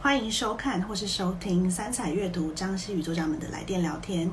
[0.00, 4.30] 欢迎收看或是收听三彩阅读张希与作家们的来电聊天，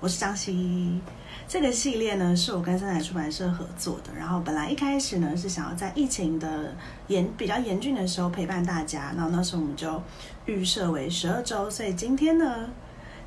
[0.00, 1.00] 我是张希。
[1.46, 6.74] 这个系列呢是我跟三彩出版社合作的，然后本来一开始呢是想要在疫情的
[7.08, 10.02] 严比较严峻的时候陪伴大家，然后那时候我们就
[10.46, 12.70] 预设为十二周，所以今天呢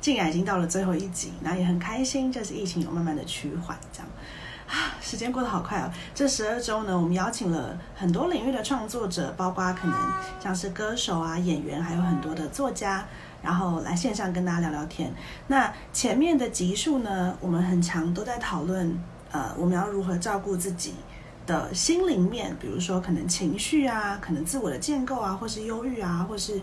[0.00, 4.08] 竟然已经到了最后一集，那也很开心，就是疫情有慢慢的趋缓，这样。
[4.66, 5.90] 啊，时间过得好快哦！
[6.14, 9.96] 这十二周呢，我们邀请了很多领域的创作者，包括可能
[10.40, 13.04] 像是歌手啊、演员，还有很多的作家，
[13.42, 15.12] 然后来线上跟大家聊聊天。
[15.46, 18.98] 那前面的集数呢，我们很长都在讨论，
[19.30, 20.94] 呃，我们要如何照顾自己
[21.46, 26.60] 的心灵面，比如说可能情绪啊，可能自我的建构啊，或是忧郁啊，或是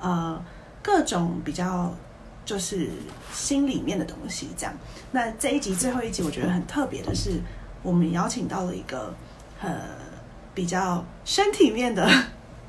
[0.00, 0.42] 呃
[0.82, 1.94] 各种比较。
[2.44, 2.90] 就是
[3.32, 4.74] 心里面的东西，这样。
[5.10, 7.40] 那这一集最后一集，我觉得很特别的是，
[7.82, 9.14] 我们邀请到了一个
[9.60, 9.70] 呃
[10.54, 12.08] 比较身体面的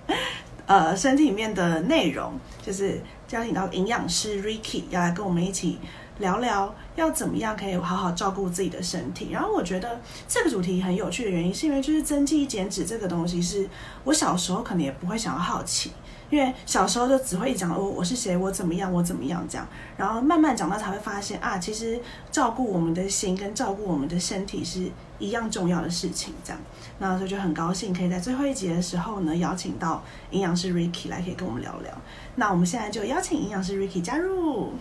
[0.68, 3.01] 呃身体面的内容，就是
[3.32, 5.79] 邀请到营养师 Ricky 要来跟我们一起
[6.20, 9.29] 聊聊，要怎么样可以好好照顾自己的身体。
[9.32, 13.68] 然后我觉得这个主题很有趣的原因，是因为就是增肌减脂这个东西，是
[14.04, 15.91] 我小时候可能也不会想要好奇。
[16.34, 21.99] 因为小时候就只会讲哦我是谁，我怎么样，我怎么样这样，然后慢慢长大才会发现啊，其实
[22.31, 24.89] 照顾我们的心跟照顾我们的身体是
[25.20, 26.59] 一样重要的事情，这样，
[26.98, 31.95] 那所以就很高兴可以在最后一集的时候呢，邀请到营养师 Ricky 来可以跟我们聊聊。
[32.34, 34.73] 那我们现在就邀请营养师 Ricky 加入，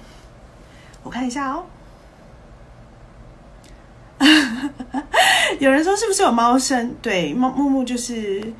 [1.02, 1.66] 我看一下哦。
[5.60, 6.94] 有人说是不是有猫声？
[7.02, 8.54] 对，木木木就是。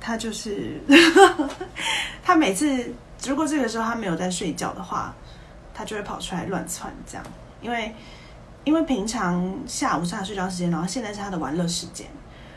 [0.00, 0.80] 他就是，
[2.22, 2.92] 他每次
[3.26, 5.14] 如果这个时候他没有在睡觉的话，
[5.74, 7.24] 他就会跑出来乱窜这样。
[7.60, 7.94] 因为
[8.64, 12.06] 因为平常下午是他睡觉时间，然后现在是他的玩乐时间。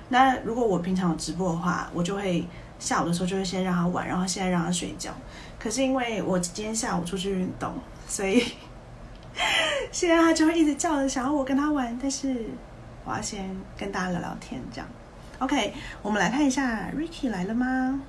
[0.10, 2.46] 那如果我平常有直播的话，我就会
[2.80, 5.12] 下午的时候就会先让他玩，然后现在让他睡觉。
[5.58, 7.74] 可是因为我今天下午出去运动，
[8.08, 8.44] 所以
[9.92, 12.36] 现在他就会一直叫着想要我跟他玩，但是
[13.06, 14.88] 我要先跟大家聊聊天这样。
[15.42, 18.00] OK，我们来看一下，Ricky 来了吗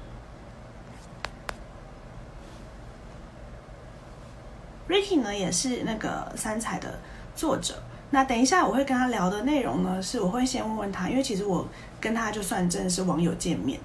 [4.86, 7.00] ？Ricky 呢也是那个三彩的
[7.34, 7.82] 作者。
[8.10, 11.66] 那等一下我会跟他聊的内容呢，是我会先问问他，因为其实我
[11.98, 13.80] 跟他就算真的是网友见面，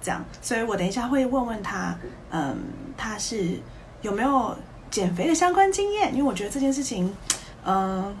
[0.00, 1.98] 这样，所以我等一下会问问他，
[2.30, 2.56] 嗯，
[2.96, 3.58] 他是
[4.02, 4.56] 有没有
[4.92, 6.14] 减肥的相关经验？
[6.14, 7.12] 因为我觉得这件事情，
[7.64, 8.14] 嗯。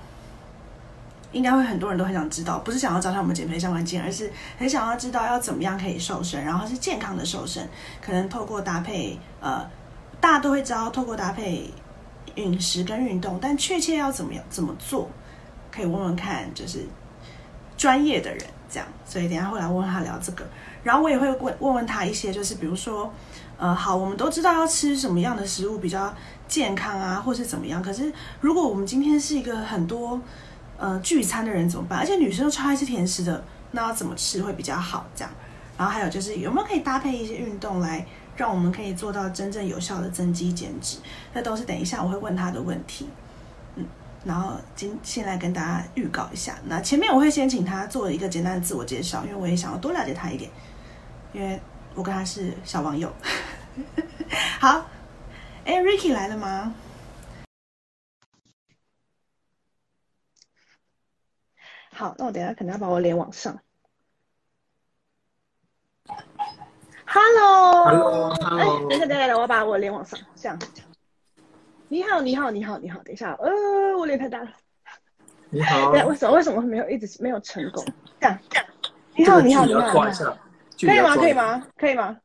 [1.32, 7.66] 应该会很多人都很想知道，不是想要找他们减肥相关经验，而是很想要知道要怎么样可以瘦身，然后是健康的瘦身，
[8.00, 9.66] 可能透过搭配，呃，
[10.20, 11.72] 大家都会知道透过搭配
[12.34, 15.08] 饮食跟运动，但确切要怎么样怎么做，
[15.70, 16.86] 可以问问看，就是
[17.78, 18.86] 专业的人这样。
[19.06, 20.46] 所以等下会来问问他聊这个，
[20.82, 23.10] 然后我也会问问问他一些，就是比如说，
[23.56, 26.14] 呃，好，我们都知道要吃什么样的食物比较
[26.46, 30.20] 健康啊，或是怎么样，可是如果我们今天是一个很多。
[30.82, 32.00] 呃，聚餐的人怎么办？
[32.00, 35.06] 而且女生都超爱吃甜食的，那要怎么吃会比较好？
[35.14, 35.32] 这样，
[35.78, 38.04] 然后还有就是有没有可以搭配一些运动来
[38.36, 40.98] 让我们可以做到真正有效的增肌减脂？
[41.32, 43.08] 那都是等一下我会问他的问题。
[43.76, 43.86] 嗯，
[44.24, 50.50] 然后今先来跟大家预告一下，那前面我会先请他做一个简单的自我介绍，因为我也想要多了解他一点，
[51.32, 51.60] 因为
[51.94, 53.08] 我跟他是小网友。
[54.58, 54.84] 好，
[55.64, 56.74] 哎，Ricky 来了吗？
[61.94, 63.58] 好，那我等下可能要把我脸往上。
[67.04, 68.34] Hello，Hello，
[68.88, 70.58] 等下等下等，我把我脸往上，这样。
[71.88, 73.50] 你好，你好，你好，你好，等一下，呃，
[73.98, 74.50] 我脸太大了。
[75.50, 75.92] 你好。
[75.92, 77.84] 对，为什么为什么没有一直没有成功？
[78.18, 78.66] 这样这样。
[79.14, 79.80] 你好，你好，你好。
[80.80, 81.14] 可以吗？
[81.14, 81.66] 可以吗？
[81.76, 82.18] 可以吗？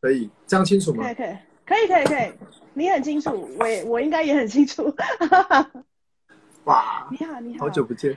[0.00, 1.02] 可以，这样清楚吗？
[1.02, 2.32] 可以，可以，可以，可以，可以。
[2.74, 4.94] 你很清楚，我也我应该也很清楚。
[6.64, 7.08] 哇！
[7.10, 8.14] 你好，你好，好久不见。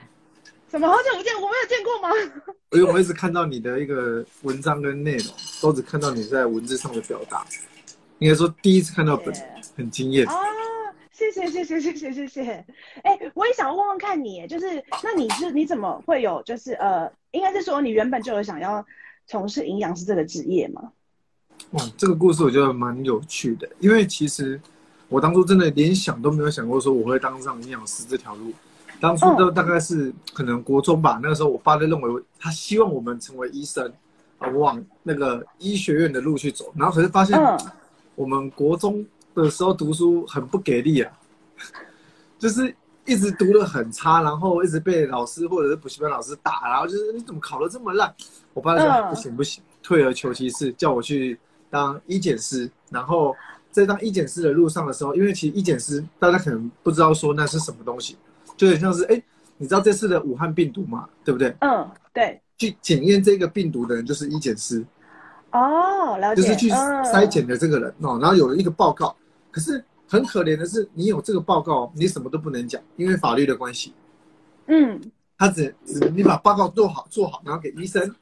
[0.74, 1.32] 怎么好久不见？
[1.36, 2.08] 我没有见过吗？
[2.74, 5.32] 因为我一直看到你的一个文章跟内容，
[5.62, 7.46] 都只看到你在文字上的表达。
[8.18, 9.32] 应该说第一次看到本，
[9.76, 10.34] 很惊艳啊！
[11.12, 12.42] 谢谢谢谢谢谢谢谢。
[13.04, 18.84] 哎，我也想问问看你，就是那你是你怎么会有就是呃，应该是说你原本就有想要
[19.28, 20.90] 从事营养师这个职业吗？
[21.70, 24.60] 哇，这个故事我觉得蛮有趣的，因为其实
[25.08, 28.52] 我当初真的连想都没有想过说我会当上营养师这条路。
[29.04, 33.92] 当初都大概是可能国中吧，那个时候我爸就认为他希望我们成为医生，
[34.38, 36.72] 啊，往那个医学院的路去走。
[36.74, 37.38] 然后可是发现，
[38.14, 39.04] 我们国中
[39.34, 41.12] 的时候读书很不给力啊，
[42.38, 42.74] 就是
[43.04, 48.10] 一直读的很差，然后一直被老师或者是补习班老师打，然后就是你怎么考的这么烂？
[48.54, 52.70] 我爸就说、嗯不行不行，退而求其次，叫我去当医检师。
[52.88, 53.36] 然后
[53.70, 58.16] 在当医检师的路上的时候，因为其实医检师大家可能不知道说那是什么东西，
[58.56, 59.22] 就很像是哎，
[59.58, 61.54] 你知道这次的武汉病毒嘛，对不对？
[61.60, 64.84] 嗯，对，去检验这个病毒的人就是医检师，
[65.52, 69.14] 哦，了解，就是去嗯筛检的这个人哦，然后有了一个报告。
[69.50, 73.92] 可是很可怜的是，你有这个报告，你什么都不能讲，因为法律的关系。
[74.66, 75.00] 嗯
[75.36, 78.14] 他只只你把报告做好做好，然后给医生，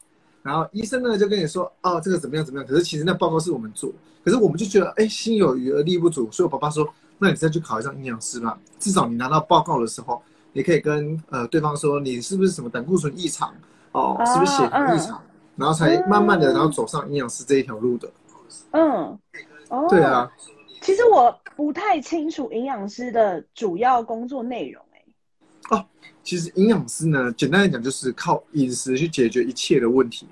[0.43, 2.67] 然后医生呢就跟你说，哦，这个怎么样怎么样。
[2.67, 3.93] 可是其实那报告是我们做，
[4.25, 6.89] 可是我们就觉得，哎，心有余而力不足，所以我爸爸说，
[7.23, 10.21] 那你再去考一张营养师嘛，至少你拿到报告的时候，
[10.53, 13.55] 你可以跟呃对方说，你是不是什么胆固醇异常，
[13.93, 15.23] 哦，哦是不是血糖异常，
[15.55, 16.55] 然后才慢慢的嗯。
[16.55, 18.11] 然后走上营养师这一条路的。
[18.73, 19.17] 嗯，
[19.69, 20.29] 哦，对啊，
[20.81, 24.85] 其实我不太清楚营养师的主要工作内容、
[25.71, 25.87] 欸，
[26.25, 30.27] 其实营养师呢，简单来讲就是靠饮食去解决一切的问题。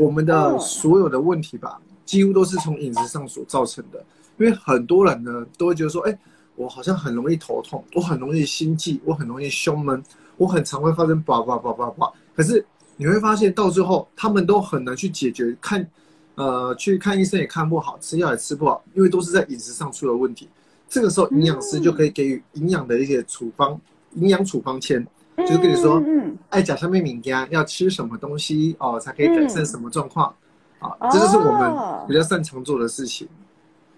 [0.00, 4.04] 我们的哦所有的问题吧，几乎都是从饮食上所造成的。
[4.38, 6.18] 因为很多人呢，都会觉得说，哎，
[6.56, 10.02] 我好像很容易头痛，我很容易心悸，我很容易胸闷，
[10.36, 12.10] 我很常会发生叭叭叭叭叭。
[12.34, 12.64] 可是
[12.96, 15.88] 你会发现到最后，他们都很难去解决，看，
[16.34, 20.48] 呃，去看医生也看不好，吃药也吃不好，因为都是在饮食上出了问题。
[20.88, 23.80] 这个时候，营养师就可以给予营养的一些处方，
[24.14, 25.06] 营养处方签。
[25.36, 30.32] 就是跟你说嗯爱甲上面敏感要吃什么东西哦，才可以改善什么状况、
[30.78, 30.88] 啊？
[31.00, 33.26] 哦这就是我们比较擅长做的事情。
[33.32, 33.43] 嗯，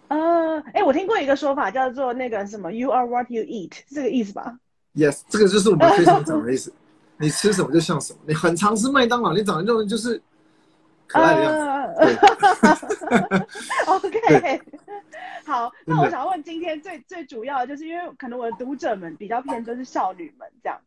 [0.08, 4.58] 呃，哎，我听过一个说法叫做那个什么 “you are what you eat”，是这个意思吧
[4.94, 6.72] ？Yes，这个就是我们 非常讲的意思。
[7.18, 10.20] 你吃什么就像什么，你很常吃麦当劳，你长得就就是
[11.06, 11.94] 可爱的
[13.86, 14.60] OK，
[15.46, 20.78] 好，那我想问，今天最最主要的就是因为可能我的读者们比较偏都是少女们这样，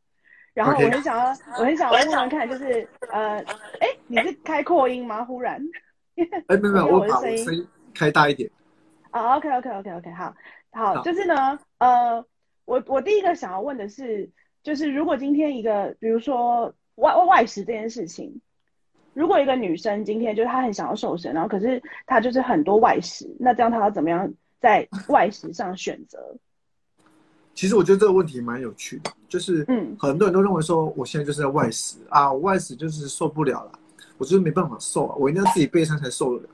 [0.53, 3.39] 然后我很想要，我很想要问问看，就是呃，
[3.79, 5.25] 哎，你是开扩音吗？
[5.25, 5.59] 忽然。
[6.47, 8.47] 哎，没有没有，我我的声音开大一点。
[9.11, 10.35] 啊，OK OK OK OK，好，
[10.71, 12.23] 好，好就是呢，呃，
[12.65, 14.29] 我我第一个想要问的是，
[14.61, 18.39] 就是如果今天一个，比如说外外食这件事情，
[19.13, 26.19] 如果一个女生今天就是她很想要瘦身，然后可是她就是很多外食，那这样她要怎么样在外食上选择？
[27.55, 33.71] 其实我觉得这个问题蛮有趣的，就是嗯很多人都认为说，我现在就是在外食啊，我外食就是受不了了，
[34.17, 36.49] 我就是没办法瘦啊，我一定要自己备餐才瘦得了。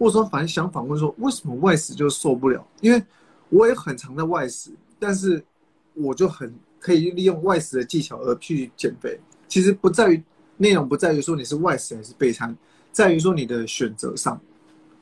[0.00, 2.66] 或者说，反正想反问说，为什么外食就受不了？
[2.80, 3.02] 因为
[3.50, 5.44] 我也很常在外食，但是
[5.92, 9.20] 我就很可以利用外食的技巧而去减肥。
[9.46, 10.22] 其实不在于
[10.56, 12.56] 内容，不在于说你是外食还是备餐，
[12.90, 14.40] 在于说你的选择上。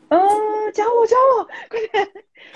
[0.08, 0.18] 呃，
[0.74, 2.08] 教我教我，快点！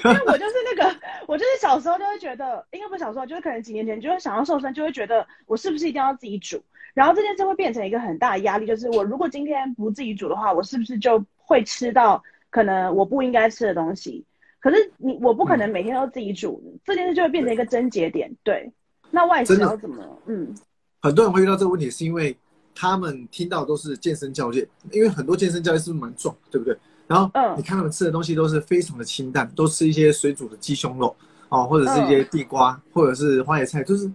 [0.05, 6.61] 因为我就是那个，我就是小时候就会觉得，应该不是小时候，就是可能几年前就会想要瘦身，就会觉得我是不是一定要自己煮？
[6.93, 12.23] 然后这件事会变成一个很大的压力，就是我如果今天不自己煮的话，我是不是就会吃到
[12.53, 14.25] 可能我不应该吃的东西？
[14.61, 18.33] 可是你我不可能每天都自己煮，这件事就会变成一个症结点。
[18.45, 18.71] 对，
[19.11, 20.23] 那外食要怎么？
[20.27, 20.55] 嗯
[21.01, 22.37] 很多人会遇到这个问题，是因为
[22.73, 26.79] 他们听到都是健身教练，因为很多健身教练是不是蛮壮，对不对？
[27.09, 31.17] 然后嗯你看他们吃的东西都是非常的清淡，都吃一些水煮的鸡胸肉
[31.49, 34.09] 哦，或者是一些地瓜，或者是花椰菜，就是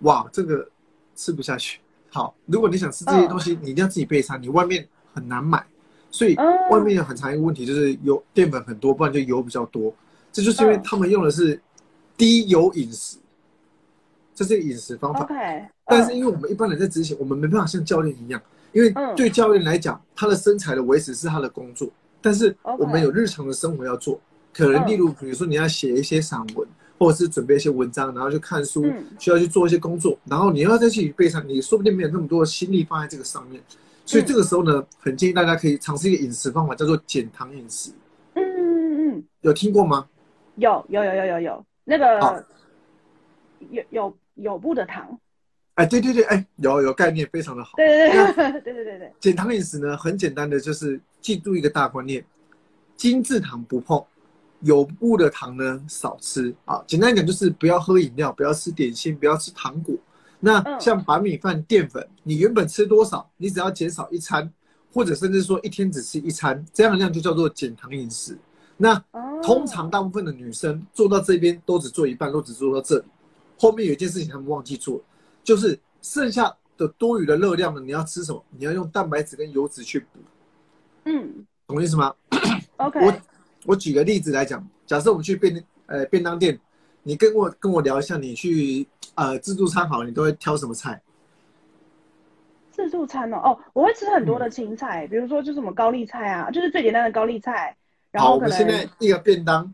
[0.00, 0.66] 哇，这个
[1.14, 1.78] 吃不下去。
[2.08, 5.64] 好，如果你想吃这些东西，你一定要自己备餐，你外面很难买，
[6.14, 9.92] 所以嗯外面有很长一个问题就是油淀粉很多，不然就油比较多。
[10.32, 10.82] 这就是因为嗯。
[10.84, 11.60] 他们用的是
[12.16, 13.16] 低油饮食，
[14.32, 15.26] 这是饮食方法。
[15.86, 18.40] 但是嗯因为我们一般人在执行，我们没办法像教练一样，
[18.70, 21.90] 因为嗯对教练来讲，他的身材的维持是他的工作，
[22.22, 24.20] 但是我们有日常的生活要做，
[24.52, 33.60] 可能嗯例如比如说你要写一些散文，或者是准备一些文章，然后去看书嗯，需要去做一些工作，然后你要再去背上，你说不定没有那么多的心力放在这个上面，
[34.06, 37.90] 所以嗯这个时候呢，很建议大家可以尝试一个饮食方法，叫做减糖饮食，
[38.34, 40.08] 嗯嗯嗯，有听过吗？
[40.56, 42.46] 有有有有有有那好个
[43.70, 45.18] 有有有布的糖，
[45.74, 47.72] 哎，对对对，哎，有有概念，非常的好。
[47.76, 52.24] 对对对 对对对对，减糖饮食呢，很简单的，就是记住一个大观念：
[52.96, 54.04] 精制糖不碰，
[54.60, 56.84] 有布的糖呢少吃啊。
[56.86, 59.96] 简单讲就是不要喝饮料，不要吃点心，不要吃糖果。
[60.44, 64.52] 那嗯像白米饭、淀粉，你原本吃多少，你只要减少一餐，
[64.92, 68.36] 或者甚至说一天只吃一餐，这样的量就叫做减糖饮食。
[68.76, 73.04] 那哦通常大部分的女生做到这边都只做一半，都只做到这里，
[73.58, 75.02] 后面有一件事情她们忘记做，
[75.42, 78.44] 就是剩下的多余的热量呢，你要吃什么？
[78.50, 80.18] 你要用蛋白质跟油脂去补，
[81.04, 82.14] 嗯懂我意思吗？
[82.76, 83.14] OK，我
[83.66, 86.58] 我举个例子来讲，假设我们去便呃便当店
[87.02, 91.00] 你跟我跟我聊一下，你去呃自助餐好了，你都会挑什么菜？
[92.70, 97.76] 自助餐哦，哦，我会吃很嗯多的青菜，比如说就是什么高丽菜啊，就是最简单的高丽菜，
[98.10, 99.72] 然好，后我们现在一个便当，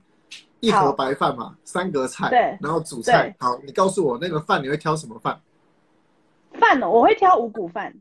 [0.61, 3.37] 一盒白饭嘛，三格菜，对然后主菜对。
[3.39, 5.41] 好，你告诉我那个饭你会挑什么饭
[6.53, 7.95] 饭哦，我会挑五谷饭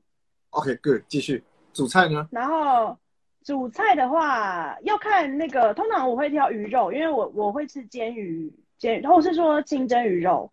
[0.50, 1.44] ，？OK，good，继续。
[1.72, 2.28] 主菜呢？
[2.32, 2.98] 然后
[3.44, 10.52] 主菜的话要看那个，通常我会挑鱼肉，因为我我会吃煎鱼，煎或是说清蒸鱼肉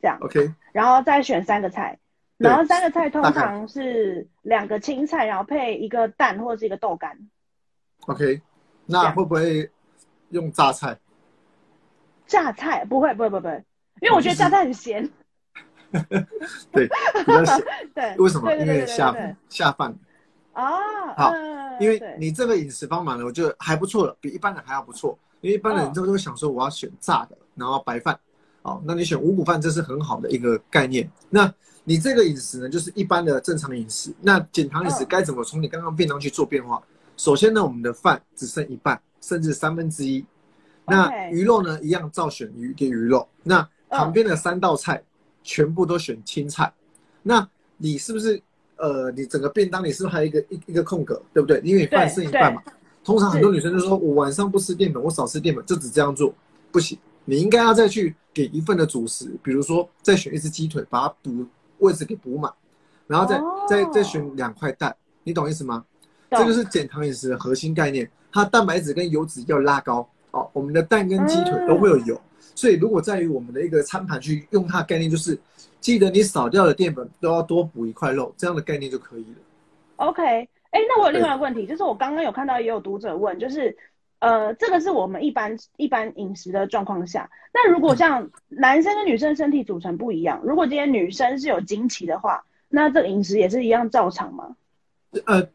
[0.00, 1.98] 这样，OK，然后再选三个菜，
[2.36, 7.18] 然后三个菜通常是两个青菜，然后配一个蛋或者是一个豆干。
[8.06, 8.40] OK，
[8.86, 9.70] 那样会不会
[10.30, 10.98] 用榨菜？
[12.26, 13.64] 榨菜不会不会不会不会，
[14.00, 15.08] 因为我觉得榨菜很咸。
[16.70, 16.86] 对，
[17.24, 17.64] 比较咸。
[17.94, 18.54] 对，为什么？
[18.54, 19.14] 因为下
[19.48, 19.94] 下饭。
[20.52, 25.18] 啊，好嗯因为你这个饮食方法呢，我觉得还不错了，比一般人还要不错。
[25.40, 28.18] 因为一般人嗯就会想说，我要选炸的，然后白饭。
[28.68, 31.10] 哦，那你选五谷饭，这是很好的一个概念。
[31.30, 31.52] 那
[31.84, 34.12] 你这个饮食呢，就是一般的正常饮食。
[34.20, 36.82] 那减糖饮食嗯该怎么从你刚刚便当去做变化？
[37.16, 40.22] 首先呢，我们的饭只剩一半，甚至三分之一。
[40.86, 43.26] 那鱼肉呢，一样照选鱼给鱼肉。
[43.42, 45.02] 那旁边的三道菜
[45.42, 46.70] 全部都选青菜。
[47.22, 47.48] 那
[47.78, 48.40] 你是不是
[48.76, 51.60] 呃，你整个便当里是不是还有一个一一个空格，对不对？
[51.64, 52.62] 因为你饭剩一半嘛。
[53.02, 56.34] 通常很多女生就说，我晚上不吃淀粉，我少吃淀粉，就只这样做，
[56.70, 56.98] 不行。
[57.24, 61.44] 你应该要再去给一份的主食，比如说再选一只鸡腿，把它补
[61.78, 62.52] 位置给补满，
[63.08, 65.84] 然后再、哦再再选两块蛋，你懂意思吗？
[66.30, 70.48] 懂这就是减糖饮食的核心概念，它蛋白质跟油脂要拉高哦。
[70.52, 72.20] 我们的蛋跟鸡腿都会有油，
[72.54, 75.36] 所以如果在于我们的一个餐盘去用它的概念，就是
[75.80, 79.36] 记得你少掉的淀粉都要多补一块肉，这样的概念就可以了。
[79.96, 83.76] OK，哎，那我有另外一个问题，就是我刚刚有看到也有读者问，就是
[84.20, 94.56] 呃，这个是我们一般一般饮食的状况下，那如果像男生跟女生身体组成不一样，如果今天女生是有经期的话，那这个饮食也是一样照常吗？
[95.24, 95.48] 呃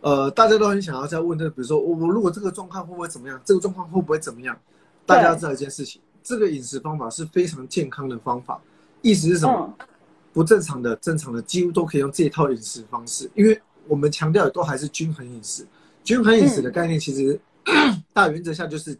[0.00, 4.58] 呃，大家都很想要再问这，比如说我我如果这个状况会不会怎么样，这个状况会不会怎么样？
[5.06, 8.60] 大家要知道一件事情，这个饮食方法是非常健康的方法，
[9.02, 9.74] 意思是什么？
[9.78, 9.86] 嗯，
[10.32, 15.64] 不正常的、正常的几乎都可以用这一套饮食方式，因为我们强调的都还是均衡饮食。
[16.02, 17.40] 均衡饮食的概念其实、
[18.12, 18.98] 大原则下就是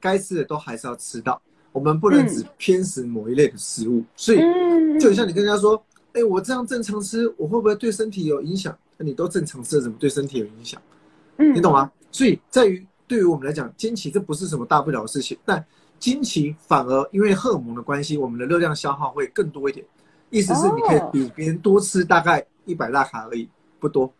[0.00, 1.40] 该吃的都还是要吃到，
[1.72, 4.02] 我们不能只偏食某一类的食物。
[4.16, 5.82] 所以嗯，就像你跟人家说，
[6.12, 8.76] 哎、我这样正常吃，我会不会对身体有影响？
[8.96, 10.80] 那你都正常吃，怎么对身体有影响？
[11.36, 11.90] 嗯，你懂吗？
[12.10, 15.64] 所以在于对于我们来讲，经期这不是什么大不了的事情，但
[15.98, 19.84] 经期反而因为荷尔蒙的关系，我们的热量消耗会更多一点。
[20.30, 24.12] 意思是你可以哦比别人多吃大概一百大卡而已，不多，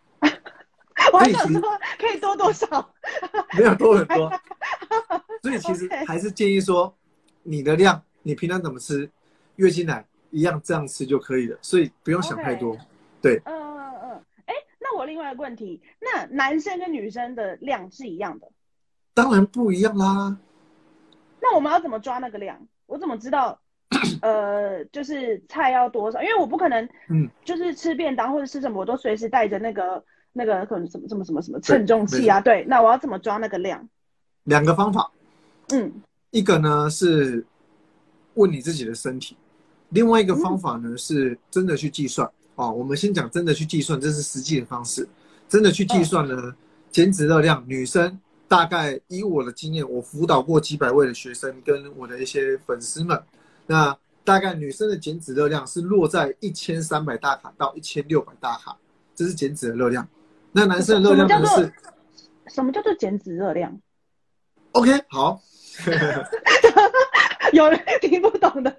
[1.13, 1.61] 我还想说
[1.99, 2.67] 可以多多少？
[3.57, 4.31] 没有多很多。
[5.43, 6.93] 所以其实还是建议说，
[7.43, 9.09] 你的量你平常怎么吃，
[9.57, 12.77] 月经奶一样这样吃就可以了，所以不用想太多。
[13.23, 18.49] 对，嗯嗯嗯，哎，那我另外一个问题，那男生跟女生的量是一样的，
[19.15, 20.37] 当然不一样啦。
[21.41, 22.67] 那我们要怎么抓那个量？
[22.87, 23.61] 我怎么知道？
[24.21, 26.21] 呃，就是菜要多少？
[26.21, 30.03] 因为我不可能，嗯，就是吃便当或者吃什么，我都随时带着那个
[30.37, 32.39] 那个可能什么什么什么什么称重器啊。
[32.39, 33.89] 对，那我要怎么抓那个量？
[34.45, 35.11] 两个方法，
[35.73, 35.91] 嗯
[36.31, 37.45] 一个呢是
[38.35, 39.35] 问你自己的身体，
[39.89, 42.71] 另外一个方法呢是真的去计算哦。
[42.71, 45.09] 我们先讲真的去计算，这是实际的方式。
[45.49, 46.55] 真的去计算呢，
[46.91, 53.21] 减脂热量，女生大概以我的经验，我辅导过几百位的学生跟我的一些粉丝们，
[53.67, 58.77] 那大概女生的减脂热量是落在一千三百大卡到一千六百大卡，
[59.15, 60.07] 这是减脂的热量。
[60.57, 61.73] 那男生的热量呢什么叫做是
[62.55, 63.79] 什么叫做减脂热量
[64.73, 65.39] ？OK 好。
[67.53, 68.75] 有人听不懂的。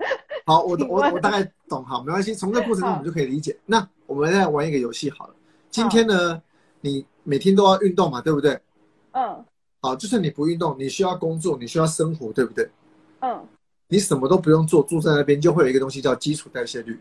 [0.45, 3.55] 好，我我我大概懂，好，没关系，从这过程中我们就可以理解。
[3.67, 5.35] 那我们再玩一个游戏好了。
[5.69, 6.41] 今天呢，
[6.81, 8.59] 你每天都要运动嘛，对不对？
[9.11, 9.45] 嗯
[9.79, 12.67] 好，就算你不运动，你需要工作，你需要生活，对不对？
[13.19, 13.45] 嗯，
[13.87, 16.99] 你什么都不用做，住在那边就会有一个东西叫基础代谢率，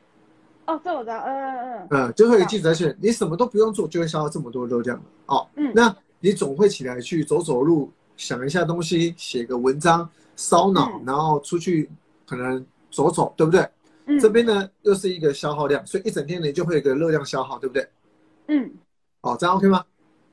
[0.66, 1.18] 哦，这我知道。
[1.24, 2.96] 嗯嗯嗯嗯，就会有一个基础代谢率。
[3.00, 5.04] 你什么都不用做，就会消耗这么多热量了。
[5.26, 11.88] 哦，嗯，那你总会起来去走走路，想一下东西，写个文章，烧脑，嗯然后出去
[12.26, 13.68] 可能走走，对不对？
[14.06, 17.88] 嗯这边呢又是一个消耗量，所以一整天你就会有一个热量消耗，对不对？
[18.48, 18.72] 嗯，
[19.22, 19.84] 哦，这样 OK 吗？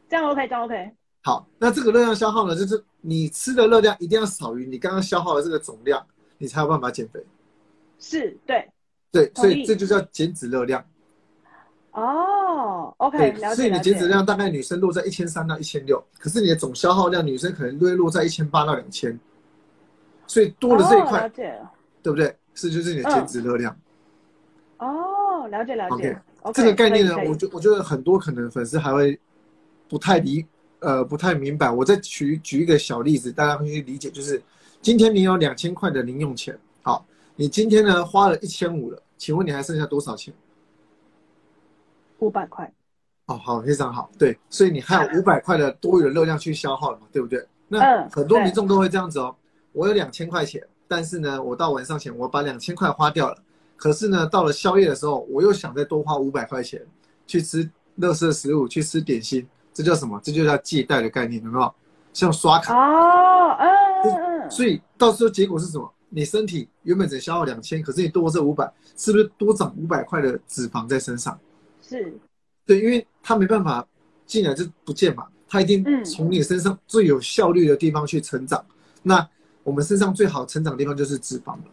[0.07, 0.91] 这样 OK，这样 OK。
[1.21, 6.05] 好，那这个热量消耗呢，就是你吃的热量一定要少于你刚刚消耗的这个总量，
[6.37, 7.23] 你才有办法减肥。
[7.99, 8.67] 是，对。
[9.13, 10.83] 对，所以这就叫减脂热量。
[11.91, 14.07] 哦，OK，所以你减脂。
[14.07, 19.17] 量大概女生落在一千三到一千六，可是你的总消耗量女生可能都会落在一千八到两千，
[20.25, 21.71] 所以多了这一块，解了。
[22.01, 22.35] 对不对？
[22.55, 23.77] 是就是你的减脂热量。
[24.79, 26.19] 哦，了解了解。
[26.41, 29.17] OK，这个概念呢，我觉我觉得很多可能粉丝还会
[29.87, 30.45] 不太理，
[30.79, 31.69] 呃，不太明白。
[31.69, 34.41] 我再举举一个小例子，大家可以理解，就是
[34.81, 37.05] 今天你有两千块的零用钱，好，
[37.35, 40.33] 你今天呢花了一千五了，请问你还剩下多少钱？
[42.19, 42.71] 五百块。
[43.25, 47.47] 哦，好，非常好，对，所以你还有五百块的多余的热量去消耗了嘛，对不对？
[47.69, 49.33] 那很多民众都会这样子哦，
[49.71, 53.37] 我有两千块钱，但是呢，我到晚上前我把两千块花掉了，
[53.77, 56.85] 可是呢，到了宵夜的时候，我又想再多花五百块钱
[57.25, 60.19] 去吃乐色食物，去吃点心，这叫什么？
[60.21, 61.73] 这就叫借贷的概念，有没有？
[62.11, 63.69] 像刷卡哦，嗯
[64.03, 65.91] 嗯嗯，所以到时候结果是什么？
[66.15, 71.39] 你身体原本只消耗两千，可是你多这五百，是不是多长五百块的脂肪在身上？
[71.81, 72.13] 是。
[72.65, 73.85] 对，因为它没办法
[74.27, 78.63] 进来就不见嘛，它一定从你身上最有效率的地方去成长。
[79.01, 79.27] 那
[79.63, 81.63] 我们身上最好成长的地方就是脂肪了。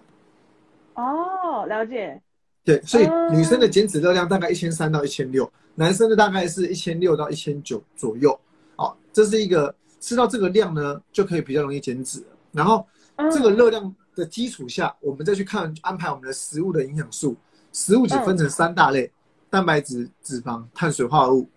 [0.95, 2.21] 哦，了解。
[2.65, 8.39] 对，所以女生的减脂热量大概一千三到一千六，男生的大概是一千六到一千九左右。
[8.77, 12.23] 好，这是一个吃到这个量呢，就可以比较容易减脂。
[12.53, 12.87] 然后
[13.31, 17.37] 这个热量的基础下，我们再去看安排我们的食物的营养素，
[17.73, 19.13] 食物只分成三大类。
[19.49, 21.49] 蛋白质、脂肪、碳水化合物，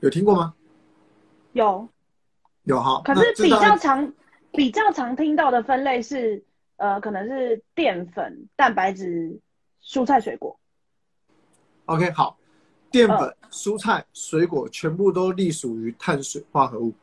[0.00, 0.54] 有听过吗？
[1.52, 1.86] 有，
[2.62, 3.02] 有哈。
[3.04, 4.10] 可是比较常、
[4.52, 6.42] 比较常听到的分类是，
[6.76, 9.38] 呃，可能是淀粉、蛋白质、
[9.84, 10.58] 蔬菜、水果。
[11.84, 12.38] OK，好，
[12.90, 16.94] 淀粉、蔬菜、水果全部都隶属于碳水化合物。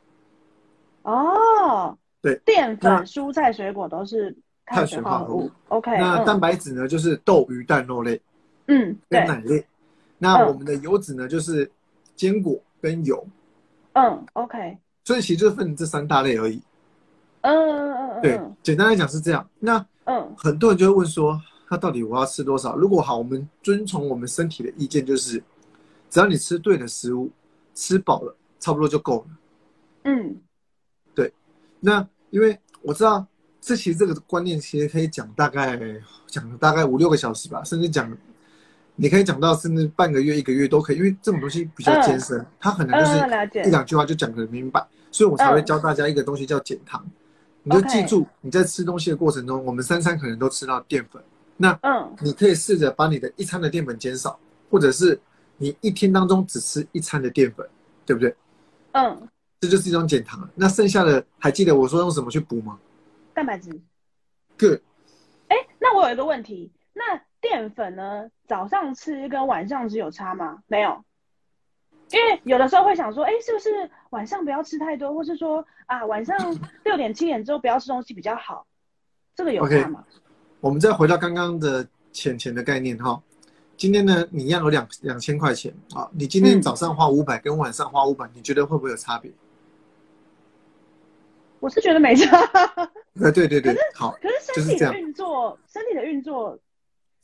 [1.04, 5.51] 哦，对，淀粉、蔬菜、水果都是碳水化合物。
[5.67, 8.20] OK，那蛋白质呢，就是豆、鱼、蛋、肉类，
[8.65, 9.63] 嗯，跟奶类。
[10.17, 11.72] 那我们的油脂呢，就是
[12.15, 13.24] 坚果跟油。
[13.94, 14.75] 嗯，OK。
[15.03, 16.60] 所以其实就分这三大类而已。
[17.41, 18.22] 嗯嗯嗯嗯。
[18.24, 19.48] 对，简单来讲是这样。
[19.60, 21.39] 那嗯，很多人就会问说，
[21.70, 22.75] 那到底我要吃多少？
[22.75, 25.44] 如果好，我们遵从我们身体的意见，就是
[26.10, 27.29] 只要你吃对的食物，
[27.75, 29.38] 吃饱了，差不多就够了。
[30.05, 30.41] 嗯，
[31.13, 31.32] 对。
[31.79, 33.26] 那因为我知道，
[33.62, 35.80] 这其实这个观念其实可以讲大概
[36.28, 38.12] 讲大概五六个小时吧，甚至讲。
[38.98, 47.06] 你可以讲到甚至半个月、一个月都可以，因为这种东西比较艰深，它很难就是一两句话就讲得明白，所以我才会教大家一个东西叫减糖。
[47.63, 51.21] 你就记住，你在吃东西的过程中，我们三餐可能都吃到淀粉，
[51.58, 54.39] 那嗯，你可以试着把你的一餐的淀粉减少，
[54.71, 55.19] 或者是
[55.58, 57.67] 你一天当中只吃一餐的淀粉，
[58.06, 58.34] 对不对？
[58.93, 59.28] 嗯，
[59.65, 60.47] 这就是一种减糖。
[60.56, 62.80] 那剩下的还记得我说用什么去补吗？
[63.34, 63.69] 蛋白质。
[64.58, 64.80] Good。
[65.47, 67.21] 哎，那我有一个问题，那。
[67.41, 68.28] 淀粉呢？
[68.47, 70.63] 早上吃跟晚上吃有差吗？
[70.65, 71.06] 没有，
[72.10, 76.36] 因为有的时候会想说，哎，是不是晚上不要吃太多，或是说啊，晚上
[76.84, 78.65] 六点七点之后不要吃东西比较好？
[79.36, 80.04] 这个有差吗？
[80.60, 83.21] 我们再回到刚刚的钱钱的概念哈。
[83.78, 89.32] 今天呢，你一样有两两千块钱啊，你今天早上花五百跟晚上花五百，你觉得会不会有差别？
[91.65, 92.38] 我是觉得没差。
[93.19, 96.60] 呃， 对对对，好，可是身体的运作，身体的运作。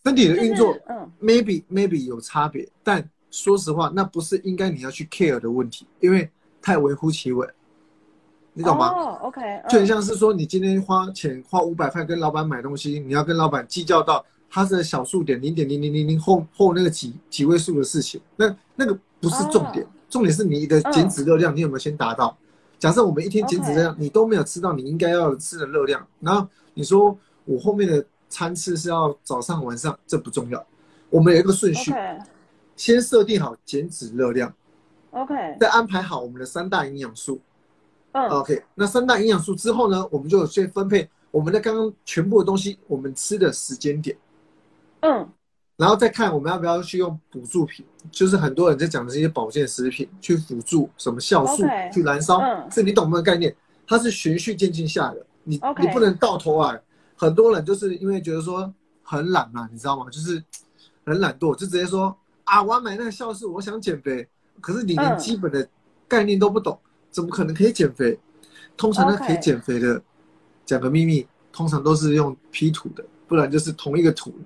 [0.03, 6.27] 身体的运作，嗯，maybe maybe 有差别，但说实话，那不是应该你要去 care 的问题，因为
[6.59, 7.47] 太微乎其微，
[8.53, 8.87] 你懂吗？
[8.87, 22.35] 哦，OK，就很像是说，你今天花钱花五百块跟老板买东西，你要跟老板计较到他的小数点零点零零零零后后那个几几位数的事情，那那个不是重点，重点是你的减脂热量，你有没有先达到？
[22.81, 28.05] 假设我们一天减脂热量，你都没有吃到你应该要吃的热量，然后你说我后面的。
[28.33, 30.65] 餐次是要早上晚上，这不重要。
[31.09, 31.93] 我们有一个顺序，
[32.77, 34.53] 先设定好减脂热量
[35.09, 37.41] ，OK，再安排好我们的三大营养素，
[38.13, 38.63] 嗯，OK。
[38.73, 44.17] 那三大营养素之后呢，我们就先分配我们的刚刚全部的东西，我们吃的时间点，
[45.01, 45.29] 嗯，
[45.81, 52.39] 然后再看我们要不要去用补助品，就是很多人在讲的这些保健食品去辅助什么酵素去燃烧，
[52.69, 53.55] 这你懂不懂概念？
[53.87, 56.77] 它是循序渐进下的，你你不能到头啊。
[57.15, 60.05] 很多人就是因为觉得说很懒嘛，你知道吗？
[60.11, 60.43] 就是
[61.03, 64.27] 很懒惰，就直接说啊，我要买那个酵素，我想减肥。
[64.59, 65.67] 可是你连基本的
[66.07, 68.19] 概念都不懂，怎么可能可以减肥？
[68.77, 69.99] 通常呢，可以减肥的，
[70.63, 74.37] 讲个秘密，通常都是用 P 图的，不然就是同一个图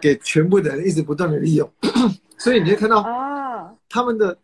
[0.00, 1.68] 给全部的人一直不断的利用。
[2.38, 4.38] 所以你会看到啊，他们的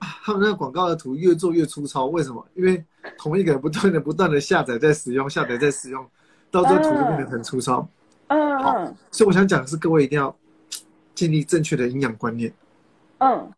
[0.00, 2.42] 他们那个广告的图越做越粗糙，为什么？
[2.54, 2.82] 因为
[3.18, 6.02] 同一个人不断的不断的下载在使用，下载在使用。
[6.50, 7.86] 到这个图就变得很粗糙，
[8.28, 10.34] 嗯嗯，所以我想讲的是，各位一定要
[11.14, 12.50] 建立正确的营养观念，
[13.18, 13.52] 嗯，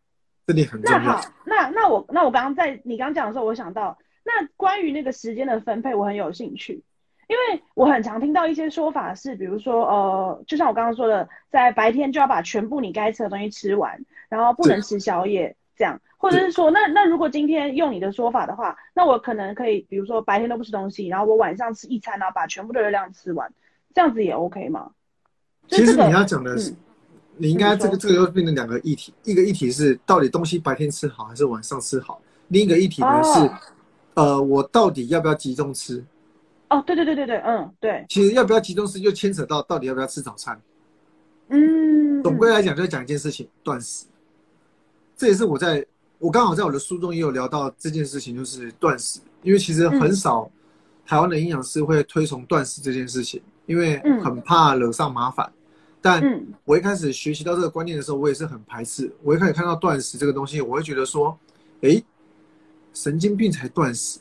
[0.45, 0.99] 这里很重要。
[0.99, 6.83] 那好，那那我那我刚刚在你刚刚讲的时候，我想到那关于那个时间的分配，我很有兴趣，
[7.31, 23.49] 因为我很常听到一些说法是，比如说呃，就像我刚刚说的，在白天就要把全部你该吃的东西吃完，然后不能吃宵夜这样，或者是说，那那如果今天用你的说法的话，那我可能可以，比如说白天都不吃东西，然后我晚上吃一餐，然后把全部的热量吃完，
[23.95, 24.91] 这样子也 OK 吗？
[25.69, 26.75] 其实你要讲的是，
[27.37, 33.51] 你应该这个这个又变成两个议题，一个议题是到底东西白天吃好还是晚上吃好，另一个议题呢是，
[34.15, 36.05] 呃，我到底要不要集中吃？
[36.71, 38.07] 哦，对对对对对，嗯，对。
[38.09, 40.59] 其实要不要集中吃，就牵扯到到底要不要吃早餐。
[41.49, 42.23] 嗯。
[42.23, 44.07] 总归来讲，就讲一件事情，断食。
[45.17, 45.85] 这也是我在
[46.19, 49.21] 我刚好在我的书中也有聊到这件事情，就是断食。
[49.43, 50.51] 因为其实很少
[51.07, 55.51] 台湾的营养师会推崇断食这件事情，因为很怕惹上麻烦。
[56.03, 56.23] 但
[56.65, 59.11] 我一开始学习到这个观念的时候，我也是很排斥。
[59.23, 61.39] 我一开始看到断食这个东西，我会觉得说，
[61.83, 62.03] 哎，
[62.95, 64.21] 神经病才断食，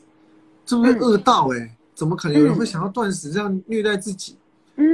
[0.66, 4.38] 这会饿到哎，怎么可能有人会想要断食这样虐待自己？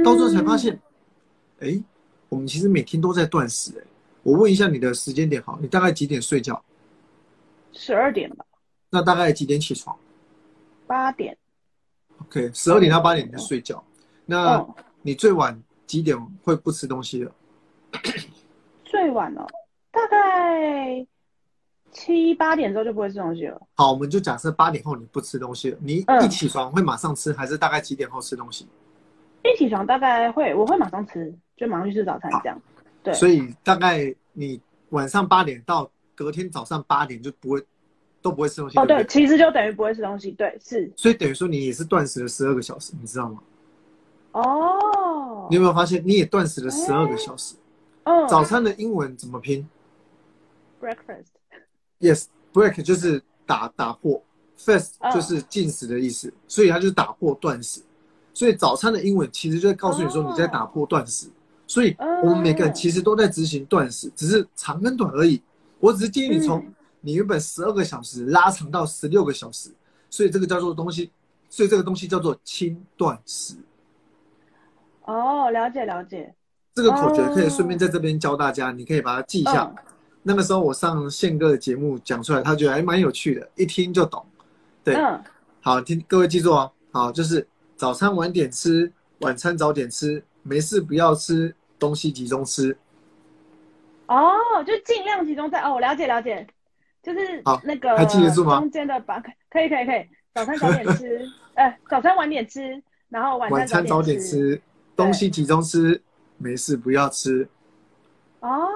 [0.04, 0.76] 到最后才发现，
[1.60, 1.80] 哎，
[2.28, 3.86] 我们其实每天都在断食哎。
[4.24, 6.60] 我问一下你的时间点好，你大概几点睡觉？
[7.72, 8.44] 十二点吧。
[8.90, 9.96] 那大概几点起床？
[10.88, 11.38] 八点。
[12.22, 13.80] OK，十二点到八点就睡觉。
[14.24, 14.66] 那
[15.02, 15.62] 你最晚？
[15.86, 17.32] 几点会不吃东西了？
[18.84, 19.46] 最晚了，
[19.92, 21.06] 大概
[21.96, 23.58] 七八点之后就不会吃东西了。
[23.74, 28.68] 好，我们就假设八点后你不吃东西了，你一起床会马上吃，还是大概几点后吃东西？
[29.42, 32.60] 一起床大概会，我会马上吃，就马上去吃早餐这样。
[33.02, 37.64] 对，所以大概你晚上八点到隔天早上八点就不会
[38.20, 38.78] 都不会吃东西。
[38.78, 40.92] 哦，对，其实就等于不会吃东西，对，是。
[40.96, 43.40] 所以等于说你也是断食了十二个小时，你知道吗？
[44.32, 47.54] 哦，你有没有发现你也断食了十二个小时？
[48.04, 49.66] 哦，早餐的英文怎么拼
[50.78, 51.35] ？Breakfast。
[52.06, 54.22] Yes，break 就是打打破
[54.58, 57.80] ，fast 就是进食的意思，所以它就是打破断食。
[58.32, 61.28] 所以早餐的英文其实就在告诉你说你在打破断食。
[61.66, 65.42] 所以我们每个人其实都在执行断食，只是长跟短而已。
[65.80, 66.64] 我只是建议你从
[67.00, 69.70] 你原本十二个小时拉长到十六个小时，
[70.08, 71.10] 所以这个叫做东西，
[71.50, 73.56] 所以这个东西叫做轻断食。
[75.06, 76.32] 哦，了解了解，
[76.72, 79.74] 这个口诀可以顺便在这边教大家，你可以把它记一下。
[80.28, 84.26] 那个时候我上宪哥的节目讲出来，他觉得还蛮有趣的，一听就懂。
[84.82, 84.96] 对，
[85.60, 86.72] 好听，各位记住哦。
[86.90, 92.76] 好，就是早餐晚点吃，晚餐早点吃，没事不要吃东西集中吃。
[94.08, 94.34] 哦，
[94.66, 96.44] 就尽量集中在哦，我了解了解，
[97.04, 98.58] 就是那个还记得住吗？
[98.58, 104.60] 中间的把可以可以可以，早餐早点吃， 呃，早餐晚点吃，然后晚餐早点吃。
[104.96, 106.02] 东西集中吃，
[106.36, 107.48] 没事不要吃。
[108.40, 108.68] 哦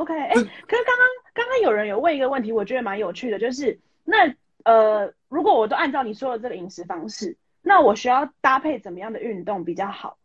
[0.00, 4.34] ，OK，哎，可是刚刚刚刚有人有问一个问题，我觉得蛮有趣的，就是那
[4.64, 10.16] 呃，如果我都按照你说的这个饮食方式，那我需要搭配怎么样的运动比较好？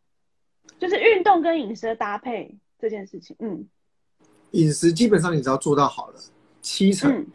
[0.79, 3.67] 就是运动跟饮食的搭配这件事情，嗯，
[4.51, 6.19] 饮食基本上你只要做到好了，
[6.61, 7.25] 七成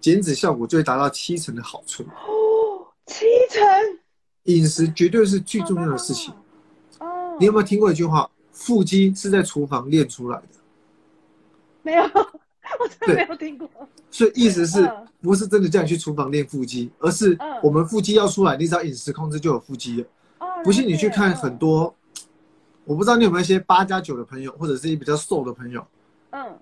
[0.00, 2.02] 减脂效果就会达到七成的好处。
[2.04, 3.62] 哦，七成，
[4.44, 6.34] 饮食绝对是最重要的事情。
[7.40, 8.30] 你有没有听过一句话？
[8.50, 10.57] 腹肌是在厨房练出来的。
[11.82, 12.02] 没有，
[12.80, 13.68] 我真的没有听过。
[14.10, 20.06] 所以意思是不是真的叫你去厨房练腹肌，而是我们腹肌要出来，你只要饮食控制就有腹肌了。
[20.64, 21.94] 不信你去看很多，
[22.84, 25.86] 我不知道你有没有一些八加九的朋友，或者是一些比较瘦的朋友。
[26.30, 26.58] 嗯。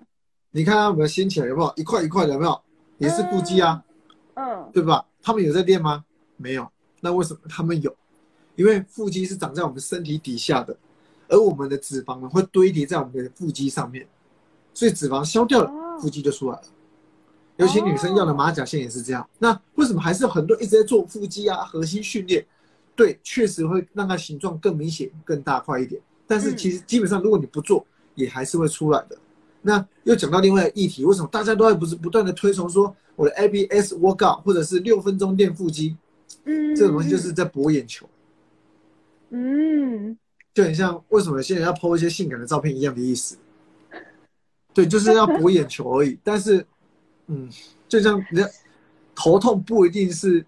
[0.51, 2.33] 你看他们掀起来有没有一块一块的？
[2.33, 2.61] 有没有？
[2.99, 3.83] 也是腹肌啊。
[4.35, 4.69] 嗯。
[4.73, 5.05] 对吧？
[5.23, 6.05] 他们有在练吗？
[6.37, 6.71] 没有。
[7.01, 7.95] 那为什么他们有？
[8.57, 10.77] 因为腹肌是长在我们身体底下的，
[11.29, 14.07] 而我们的脂肪呢会堆叠在我们的腹肌上面，
[14.77, 16.63] 所以脂肪消掉了，腹肌就出来了。
[17.57, 19.27] 尤其女生要的马甲线也是这样。
[19.39, 22.45] 那为什么还是很多一直在做腹肌啊、核心训练？
[22.95, 25.99] 对，确实会让它形状更明显、更大块一点。
[26.27, 27.87] 但是其实基本上，如果你不做，
[28.17, 29.17] 也还是会出来的。
[29.63, 35.97] 那又讲到另外议题，为什么大家都在不是不断的推崇说我的 ABS workout 或者是六分钟练腹肌？
[36.45, 38.07] 嗯，这种东西就是在博眼球。
[39.31, 40.19] 嗯，
[40.53, 43.39] 就很像为什么有些人要 po 一些性感的照片一样的意思。
[44.77, 46.19] 对，就是要博眼球而已。
[46.23, 46.67] 但是，
[47.29, 47.49] 嗯，
[47.89, 48.51] 就像人家
[49.15, 50.45] 头痛不一定是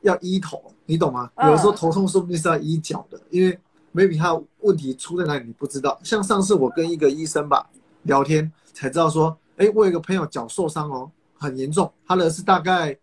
[0.00, 1.30] 要医头，你懂吗？
[1.44, 3.56] 有时候头痛说不定是要医脚的，因为
[3.94, 5.96] maybe 他问题出在哪里你不知道。
[6.02, 7.70] 像上次我跟一个医生吧
[8.02, 12.98] 聊天，才知道说，哎，我有一个朋友脚受伤哦，很严重，他的是大概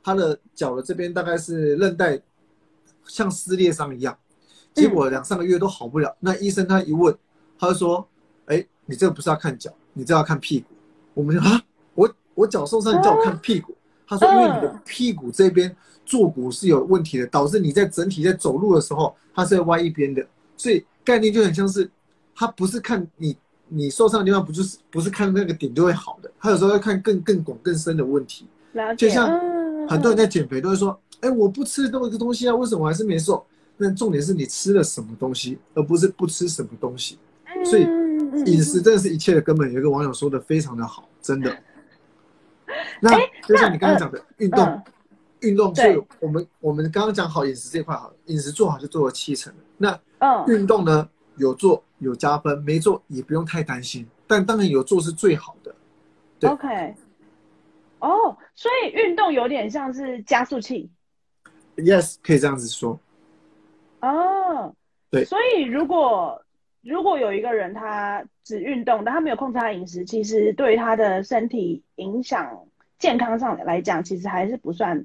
[0.00, 2.22] 他的脚的这边大概是韧带
[3.04, 4.16] 像撕裂伤一样。
[4.74, 7.12] 结果两三个月都好不了，那医生他一问，
[7.58, 8.08] 他就说
[8.46, 10.66] ：“哎，你这个不是要看脚，你这要看屁股。”
[11.12, 11.60] 我们就：“啊，
[11.94, 13.74] 我我脚受伤，你叫我看屁股？”
[14.06, 15.74] 他说，因为你的屁股这边
[16.06, 20.24] 坐骨是有问题的，导致你在整体在走路的时候，它是歪一边的。
[20.56, 21.90] 所以概念就很像是，
[22.34, 23.36] 他不是看你
[23.68, 28.46] 你受伤的地方，不就是不是看那个点就会好的，他有时候要看更更广更深的问题。
[28.96, 29.28] 就像
[29.88, 33.44] 很多人在减肥都会说，哎，我不吃这么一个东西啊，为什么我还是没瘦？
[33.76, 37.18] 那重点是你吃了什么东西，而不是不吃什么东西。
[37.64, 37.86] 所以
[38.46, 39.72] 饮食真的是一切的根本。
[39.72, 41.56] 有一个网友说的非常的好，真的。
[43.00, 43.10] 那
[43.46, 44.82] 就像你刚刚讲的运动，
[45.40, 49.58] 运动，所以我们我们刚刚讲好饮食这块好，饮食做好就做了七成了。
[49.78, 54.06] 那运动呢，有做有加分，没做也不用太担心。
[54.26, 55.74] 但当然有做是最好的。
[56.38, 56.94] 对 OK。
[58.00, 60.90] 哦，所以运动有点像是加速器。
[61.76, 63.00] Yes，可以这样子说。
[64.00, 64.74] 哦，
[65.10, 65.24] 对。
[65.24, 66.44] 所以如果
[66.82, 72.66] 如果有一个人他只运动，但他没有控制他饮食，其实对他的身体影响、
[72.98, 75.04] 健康上来讲，其实还是不算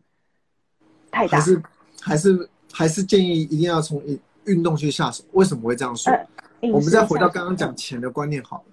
[1.12, 1.40] 太大。
[1.40, 1.64] 还是
[2.02, 5.24] 还是还是建议一定要从运运动去下手。
[5.32, 6.14] 为什么会这样说？
[6.62, 8.64] 我们再回到刚刚讲钱的观念好了。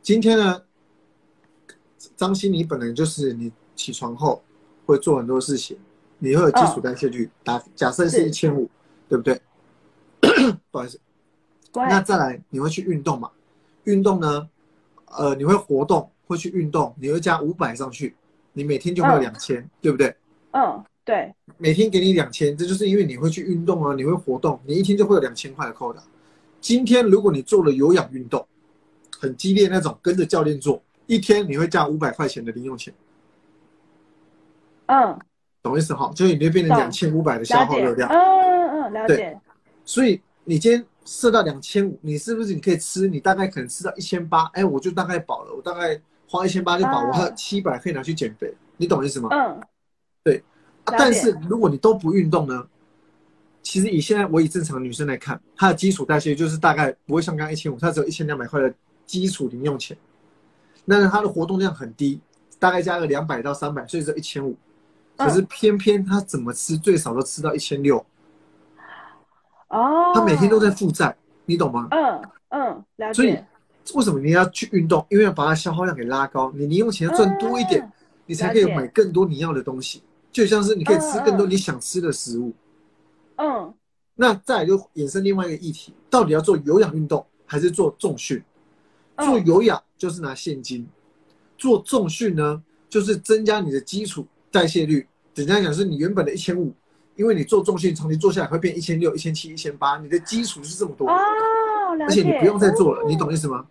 [0.00, 0.62] 今天呢？
[2.14, 4.42] 张欣，你本来就是你起床后
[4.86, 5.76] 会做很多事情，
[6.18, 8.70] 你会有基础代谢率，打假设是一千五，
[9.08, 9.40] 对不对？
[10.70, 11.00] 不好意思，
[11.76, 13.30] 那再来你会去运动嘛？
[13.84, 14.48] 运动呢，
[15.16, 18.14] 呃，你会活动，会去运动，你会加五百上去，
[18.52, 20.14] 你每天就会有两千，对不对？
[20.52, 21.32] 嗯，对。
[21.58, 26.02] 每天给你两千，这就是因为你会去运动啊，你会活动，你一天就会有两千块的扣的。
[26.60, 28.44] 今天如果你做了有氧运动，
[29.20, 30.82] 很激烈那种，跟着教练做。
[31.06, 32.92] 一天你会加五百块钱的零用钱，
[34.86, 35.16] 嗯，
[35.62, 36.10] 懂意思哈？
[36.16, 39.40] 就是你会变成两千五百的消耗热量，嗯嗯嗯，了解。
[39.84, 43.08] 所以你今天设到两千五，你是不是你可以吃？
[43.08, 49.30] 你大概可能吃到一千八，哎，我就大概饱了，我大概花一千八就饱，我还有七百可以拿去减肥，你懂意思吗？
[49.32, 49.60] 嗯，
[50.22, 50.44] 对。
[50.84, 52.66] 但是如果你都不运动呢？
[53.62, 58.72] 其实以现在我以正常女生来看，她的基础代谢就是大概不会像刚刚一千五，她只有一千两百块的
[59.06, 59.96] 基础零用钱。
[60.88, 62.20] 但是他的活动量很低，
[62.60, 64.56] 大概加个两百到三百，所以说一千五。
[65.16, 68.06] 可是偏偏她怎么吃最少都吃到一千六。
[69.68, 70.12] 哦。
[70.14, 71.88] 他每天都在负债，你懂吗？
[71.90, 73.14] 嗯嗯，了解。
[73.14, 73.38] 所以
[73.94, 75.04] 为什么你要去运动？
[75.10, 77.90] 因为要把它消耗量给拉高，你零用钱要赚多一点，
[78.26, 80.02] 你才可以买更多你要的东西。
[80.32, 82.52] 就像是你可以吃更多你想吃的食物。
[83.36, 83.72] 嗯。
[84.14, 88.42] 那再就衍生另外一个议题，到底要做有氧运动还是做重训？
[89.18, 90.86] 做有氧就是拿现金，
[91.56, 95.06] 做重训呢就是增加你的基础代谢率。
[95.32, 96.72] 简单讲是你原本的一千五，
[97.16, 101.16] 因为你做重训长期做下来会变一千六、一千七、一千八，你的基础是这么多哦，
[102.00, 103.66] 而且你不用再做了，你懂意思吗？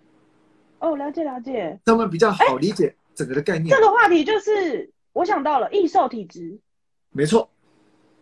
[0.80, 1.80] 哦，了解了解。
[1.86, 3.76] 他们比较好理解整个的概念。
[3.76, 6.60] 这个话题就是我想到了易瘦体质，
[7.12, 7.50] 没错，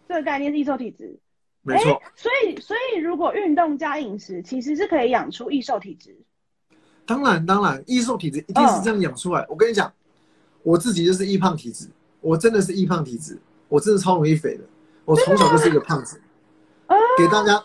[0.07, 1.17] 这个概念是易瘦体质，
[1.61, 2.01] 没错。
[2.15, 6.15] 所以所以如果运动加饮食，其实是可以养出易瘦体质。
[7.05, 9.45] 当然，当然，易瘦体质一定是这样养出来。
[9.49, 9.91] 我跟你讲，
[10.61, 11.87] 我自己就是易胖体质，
[12.21, 14.63] 我真的是易胖体质，我真的超容易肥的。
[15.05, 16.21] 我从小就是一个胖子。
[17.17, 17.63] 给大家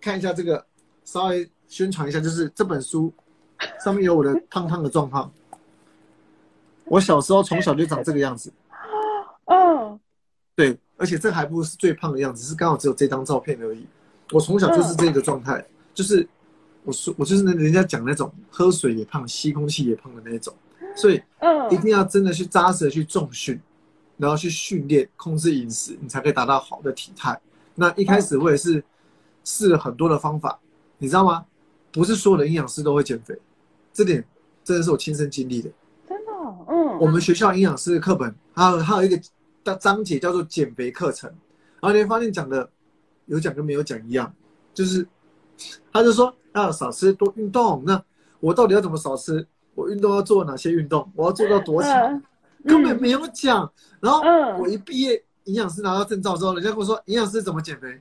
[0.00, 0.64] 看一下这个，
[1.04, 3.12] 稍微宣传一下，就是这本书
[3.84, 5.32] 上面有我的胖胖的状况。
[6.84, 8.52] 我小时候从小就长这个样子。
[9.46, 9.98] 嗯，
[10.54, 13.86] 对，而且这还不是最胖的样子，是刚好只有这张照片而已。
[14.30, 15.64] 我从小就是这个状态，
[15.94, 16.28] 就是。
[16.84, 20.52] 我说我就是那人家讲那种喝水也胖、吸空气也胖的那种，
[20.96, 21.22] 所以
[21.70, 23.56] 一定要真的去扎实的去重训，
[24.22, 27.36] 然后去训练、控制饮食，你才可以达到好的体态。
[27.74, 28.82] 那一开始我也是
[29.42, 30.56] 试了很多的方法，
[30.98, 31.44] 你知道吗？
[31.90, 33.36] 不是所有的营养师都会减肥，
[33.92, 34.24] 这点
[34.62, 35.68] 真的是我亲身经历的。
[36.08, 36.32] 真的，
[36.68, 36.98] 嗯。
[37.00, 39.20] 我们学校营养师的课本还有还有一个
[39.64, 41.28] 章章节叫做减肥课程，
[41.80, 42.70] 然后你会发现讲的
[43.26, 44.32] 有讲跟没有讲一样，
[44.72, 45.04] 就是
[45.92, 46.32] 他就说。
[46.54, 48.04] 要少吃多运动，那
[48.38, 49.46] 我到底要怎么少吃？
[49.74, 51.10] 我运动要做哪些运动？
[51.16, 52.22] 我要做到多强？
[52.64, 53.70] 根本没有讲。
[54.00, 54.20] 然后
[54.58, 58.00] 我一毕业，营养师拿到证照之后，人家跟我说营养师怎么减肥？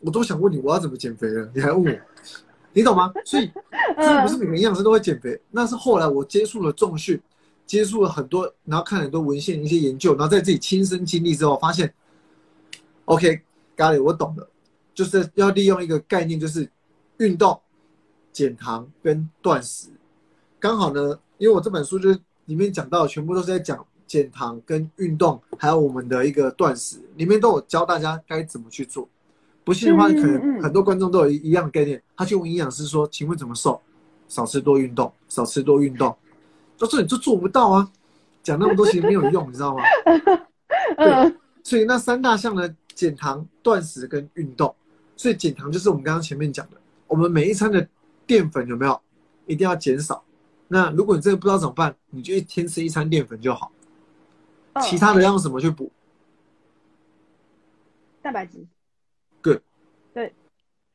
[0.00, 1.50] 我都想问你，我要怎么减肥了？
[1.54, 2.00] 你还问我？
[2.72, 3.12] 你懂吗？
[3.24, 3.50] 所以，
[3.98, 5.40] 这不是每个营养师都会减肥。
[5.50, 7.20] 那是后来我接触了重训，
[7.66, 11.92] 接触了很多，然后看很多文献、一些研究，然后在自己亲身经历之后，发现
[13.06, 13.42] ，OK，
[13.74, 14.48] 咖喱，我懂了，
[14.94, 16.70] 就是要利用一个概念，就是。
[17.18, 17.58] 运动、
[18.30, 19.88] 减糖跟断食，
[20.60, 29.08] 刚好呢，因为我这本书就是里面讲到，全部都是在讲减糖跟运动，还有我们的一个断食，里面都有教大家该怎么去做。
[29.64, 33.80] 不信的话，可能很多观众都有一样的概念，他去问营养师说：“请问怎么瘦？
[34.28, 36.16] 少吃多运动，少吃多运动。”
[36.78, 37.90] 到这你就做不到啊，
[38.42, 39.82] 讲那么多其实没有用，你知道吗？
[40.96, 44.72] 对所以那三大项呢，减糖、断食跟运动。
[45.16, 46.76] 所以减糖就是我们刚刚前面讲的，
[47.08, 47.88] 我们每一餐的
[48.24, 49.00] 淀粉有没有
[49.46, 50.22] 一定要减少？
[50.68, 53.70] 那如果你真的不知道怎么办，你就一天吃一餐淀粉就好，
[54.72, 55.90] 嗯其他的要用什么去补？
[58.22, 58.66] 蛋白质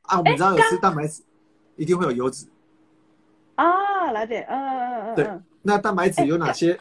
[0.04, 1.24] 啊，我们知道有吃蛋白质，
[1.78, 2.46] 一定会有油脂。
[3.56, 6.78] 啊，了解，嗯嗯嗯嗯对嗯，那蛋白质有哪些？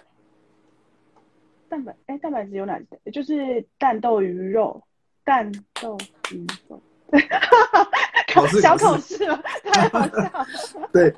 [1.69, 3.11] 蛋白哎，蛋白质有哪些？
[3.13, 4.83] 就是蛋豆鱼肉，
[5.23, 5.97] 蛋豆
[6.33, 6.83] 鱼肉，
[8.61, 9.37] 小考口试了，
[9.73, 10.47] 太好笑了。
[10.93, 11.15] 对，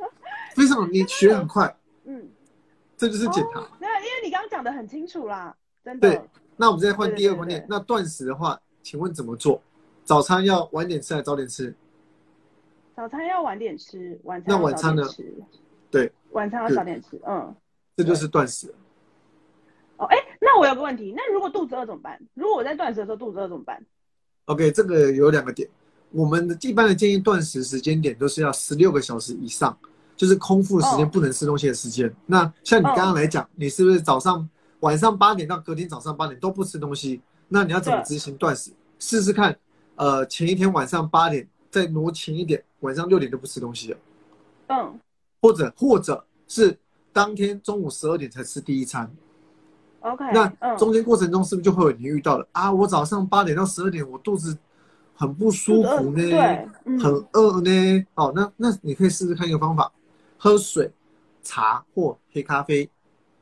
[0.54, 2.28] 非常你学很快，嗯，
[2.96, 3.60] 这就是检查。
[3.80, 6.08] 没有，因为你刚刚讲的很清楚啦，真的。
[6.08, 6.20] 对
[6.56, 9.60] 那我们再换第二个观念那断食的话，请问怎么做？
[10.04, 11.74] 早餐要晚点吃还是早点吃？
[12.94, 15.34] 早餐要晚点吃，晚餐那要晚餐呢早点吃，
[15.90, 17.20] 对，晚餐要对早点吃。
[17.26, 17.54] 嗯，
[17.96, 18.72] 这就是断食。
[19.96, 22.20] 哦，哎，那我有个问题，那如果肚子饿怎么办？
[22.34, 23.84] 如果我在断食的时候肚子饿怎么办
[24.44, 25.68] ？OK，这个有两个点，
[26.10, 29.76] 我们的一般的建议断食时间点都是要十六个小时以上，
[30.22, 32.14] 就是空腹的时间哦不能吃东西的时间。
[32.26, 37.20] 那像你刚刚来讲，你是不是早上晚上八点到隔天早上八点都不吃东西？
[37.48, 38.70] 那你要怎么执行断食？
[39.00, 39.58] 试试看，
[39.96, 43.98] 呃，前一天晚上八点再挪前一点，晚上六点都不吃东西了，
[44.68, 44.96] 嗯，
[45.40, 46.78] 或者或者是
[47.12, 49.10] 当天中午十二点才吃第一餐。
[50.02, 52.72] OK，那嗯中间过程中是不是就会有你遇到了啊？
[52.72, 54.56] 我早上八点到十二点，我肚子
[55.16, 56.22] 很不舒服呢，
[56.84, 58.06] 嗯，很饿呢。
[58.14, 59.90] 哦，那那你可以试试看一个方法，
[60.42, 60.90] 喝水、
[61.44, 62.90] 茶或黑咖啡，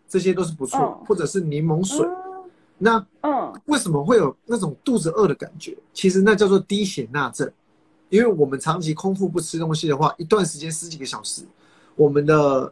[0.06, 2.06] 这些都是不错，嗯或者是柠檬水。
[2.06, 2.50] 嗯
[2.82, 5.74] 那嗯为什么会有那种肚子饿的感觉？
[5.94, 7.50] 其实那叫做低血钠症，
[8.10, 11.42] 因为我们长期空腹不吃东西的话，一段时间十几个小时，
[11.96, 12.70] 我们的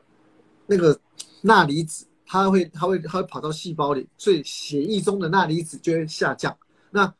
[0.67, 0.99] 那个
[1.41, 6.55] 钠离子它会它会它会跑到细胞里，所以血液中的钠离子就会下降。
[6.91, 7.11] 那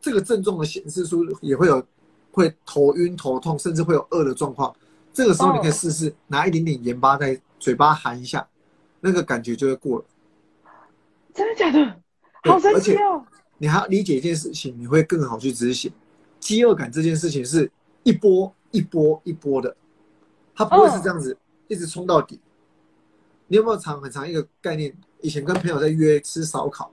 [0.00, 1.86] 这个症状的显示出也会有
[2.30, 4.74] 会头晕头痛，甚至会有饿的状况。
[5.14, 8.46] 这个时候你可以试试拿一点点盐巴在嘴巴含一下，
[9.00, 10.04] 那个感觉就会过了。
[11.32, 12.00] 真的假的？
[12.42, 13.24] 好神奇哦！
[13.56, 15.90] 你还要理解一件事情，你会更好去执行。
[16.40, 17.70] 饥饿感这件事情是
[18.02, 19.74] 一波一波一波的，
[20.54, 22.40] 它不会是这样子、一直冲到底。
[23.46, 24.92] 你有没有常很长一个概念？
[25.20, 26.92] 以前跟朋友在约吃烧烤，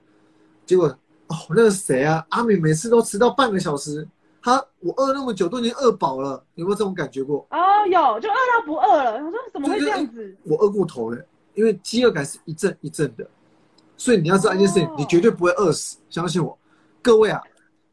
[0.66, 0.88] 结果
[1.28, 4.08] 哦，那个谁啊，阿敏每次都迟到半个小时，
[4.42, 7.46] 他我饿那么久都已经饿饱了，有没有这种感觉过？
[7.52, 9.14] 哦，有，就饿到不饿了。
[9.24, 10.36] 我说怎么会这样子？
[10.44, 13.30] 我饿过头了，因为饥饿感是一阵一阵的，
[13.96, 16.58] 所以你要知道一件事情，哦你绝对不会饿死，相信我。
[17.02, 17.42] 各位啊，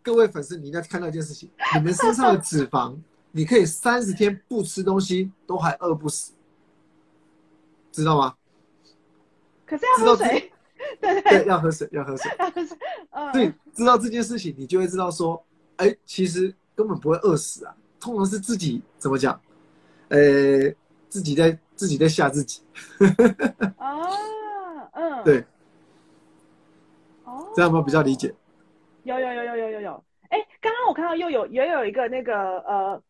[0.02, 2.96] 各位粉丝，你应该看到一件事情，你们身上的脂肪，
[3.32, 6.32] 你可以三十天不吃东西都还饿不死，
[7.92, 8.34] 知道吗？
[9.66, 10.50] 可是要喝水，
[10.98, 12.30] 对对，对，要喝水，要喝水。
[12.38, 12.78] 要喝水。
[13.10, 15.44] 嗯，所以知道这件事情，你就会知道说，
[15.78, 19.40] 哎，其实根本不会饿死啊，通常是自己怎么讲，
[20.08, 20.18] 呃，
[21.08, 22.62] 自己在自己在吓自己，
[23.76, 24.06] 啊，
[24.92, 25.44] 嗯，对，
[27.24, 28.34] 哦，这样有没有比较理解？
[29.04, 33.02] 有有有有有有有，哎，刚刚我看到又有也有一个那个呃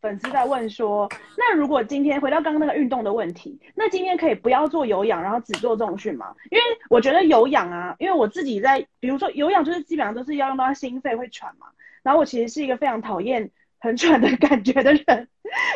[0.00, 6.34] 粉丝在问说，那如果今天回到刚刚那个运动的问题，那今天可以不要做有氧，然后只做重训吗？
[6.50, 11.66] 因为我觉得有氧啊，因为我自己在，比如说有氧就是基本上都是要用到心肺会喘嘛，
[12.02, 15.04] 然后我其实是一个非常讨厌很喘的 感觉的人，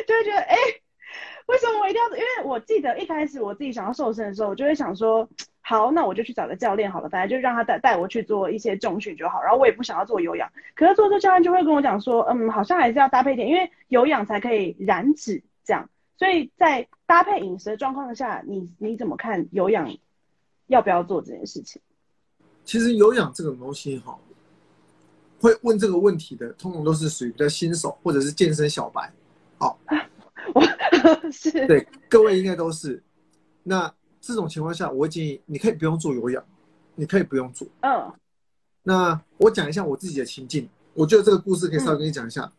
[0.06, 0.56] 就会觉得哎。
[1.46, 2.08] 为什么我一定要？
[2.16, 5.28] 因为我记得一开始我自己想要瘦身的时候，我就会想说，
[5.62, 9.40] 好，那我就去找个教练好了，反正就让他带带我去做一些重训就好。
[9.40, 15.88] 然后我也不想要做有氧，可是做做教练就会跟我讲说，嗯，好像还是要搭配一点，因为有氧才可以燃脂这样。
[16.18, 19.88] 所以在搭配饮食的状况下，你你怎么看有氧
[20.66, 21.80] 要不要做这件事情？
[22.64, 24.16] 其实有氧这种东西哈，
[25.40, 29.12] 会问这个问题的，通常都是属于比较新手或者是健身小白。
[29.58, 29.78] 好
[30.54, 30.60] 我
[31.30, 33.02] 是对，各位应该都是。
[33.62, 36.42] 那这种情况下，我会建议你可以不用做有氧，
[36.94, 37.68] 你可以不用做。
[37.80, 38.10] 嗯
[38.84, 42.50] 那我讲一下我自己的情境，我觉得这个故事可以稍微跟你讲一下，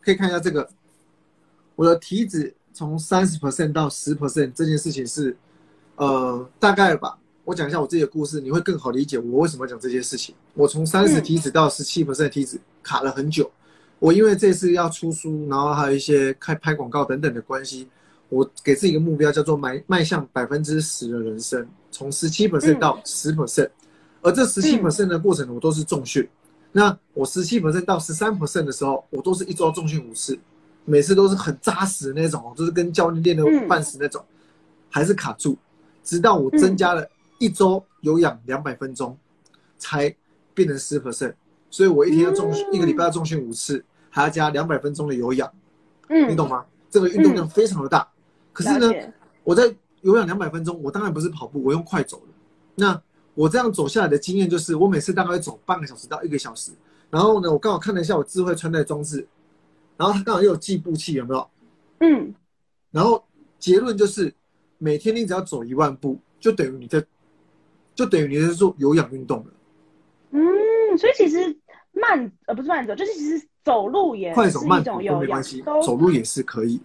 [0.00, 0.68] 可以看一下这个，
[1.76, 5.36] 我的体脂从三十 percent 到十 percent 这件事情是，
[5.96, 7.18] 呃，大概吧。
[7.44, 10.34] 我讲一下我自己的故事，你会更好理解我为什么要讲这件事情。
[10.54, 13.50] 我从三十嗯体脂到十七 percent 体脂卡了很久，
[14.00, 17.88] 我因为这次要出书，然后还有一些开拍广告等等的关系，
[18.28, 23.70] 我给自己一个目标叫做迈迈向百分之十的人生，从十七 percent 到十 percent。
[24.20, 26.28] 而这十七 percent 的过程，我都是重训。
[26.72, 30.38] 那我十七 percent 到十三 percent 的时候，我都是一周重训五次，
[30.84, 34.22] 每次都是很扎实的那种，就是跟教练练的半死那种，
[34.90, 35.56] 还是卡住。
[36.04, 37.06] 直到我增加了
[37.38, 39.16] 一周有氧两百分钟
[39.78, 40.14] 才
[40.52, 41.32] 变成十 percent，
[41.70, 45.50] 所以我一天要重训，嗯一个礼拜要重训五次，还要加两百分钟的有氧，
[46.08, 46.64] 嗯，你懂吗？
[46.90, 48.06] 这个运动量非常的大。
[48.58, 48.92] 可是呢，
[49.44, 52.32] 我在有氧两百分钟，我当然不是跑步，我用快走的。
[52.74, 53.00] 那
[53.34, 56.72] 我这样走下来的经验就是，我每次大概会走半个小时到一个小时。
[57.08, 59.24] 然后呢，我刚好看了一下我智慧穿戴装置，
[59.96, 61.48] 然后它刚好又有计步器，有没有？
[62.00, 62.34] 嗯，
[62.90, 63.24] 然后
[63.60, 64.34] 结论就是，
[64.78, 67.00] 每天你只要走一万步，就等于你在，
[67.94, 69.52] 就等于你在做有氧运动了。
[70.32, 71.56] 嗯，所以其实
[71.92, 76.82] 慢呃不是慢走，就是其实走路也快走慢走都没关系，走路也是可以的。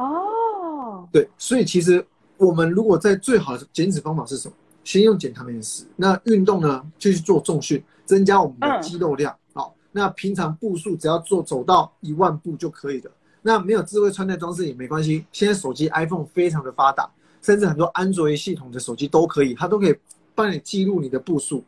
[0.00, 2.04] 哦，对，所以其实
[2.36, 4.54] 我们如果在最好的减脂方法是什么？
[4.82, 9.36] 先用减糖饮食，那运动呢就去做重训，增加我们的嗯肌肉量。
[9.52, 13.10] 好，那平常步数只要做走到一万步就可以了。
[13.42, 17.08] 那没有智慧穿戴装置也没关系，现在手机 iPhone 非常的发达，
[17.42, 19.94] 甚至很多安卓系统的手机都可以，它都可以
[20.34, 21.62] 帮你记录你的步数，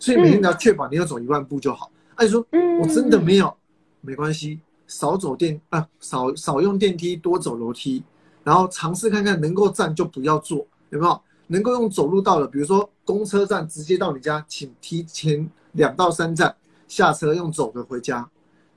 [0.00, 1.90] 所以每天只要确保你要走一万步就好。
[2.16, 3.56] 按、你说嗯，我真的没有，
[4.00, 8.02] 没关系，少走电啊，少少用电梯，多走楼梯，
[8.44, 11.20] 然后尝试看看能够站就不要坐，有没有？
[11.48, 16.52] 能够用走路到的，比如说公车站直接到你家，请提前两到三站
[16.88, 18.28] 下车，用走的回家，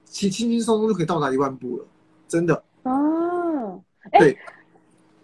[0.06, 1.86] 其轻轻松松就可以到达一万步了，
[2.28, 2.64] 真的。
[2.84, 3.82] 哦，
[4.12, 4.38] 哎对，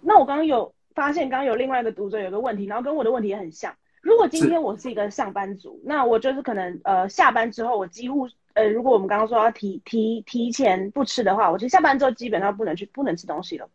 [0.02, 3.72] 那我刚刚有发现，刚刚有另外一个读者有个问题，然后跟我的问题也很像。
[4.02, 13.70] 如果今天我是一个上班族，那我就是可能呃下班之后，我几乎呃，如果我们刚刚说要提提提前不吃的话，我其实下班之后基本上不能去不能吃东西了，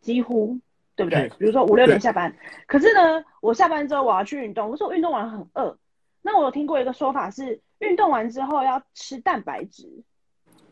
[0.00, 0.58] 几乎
[0.94, 1.38] 对不对对？
[1.38, 2.34] 比如说五六点下班，
[2.66, 5.76] 可是呢，我下班之后我要去运动，可是我运动完很饿。
[6.20, 9.88] 那我有听过一个说法是，运动完之后要吃蛋白质。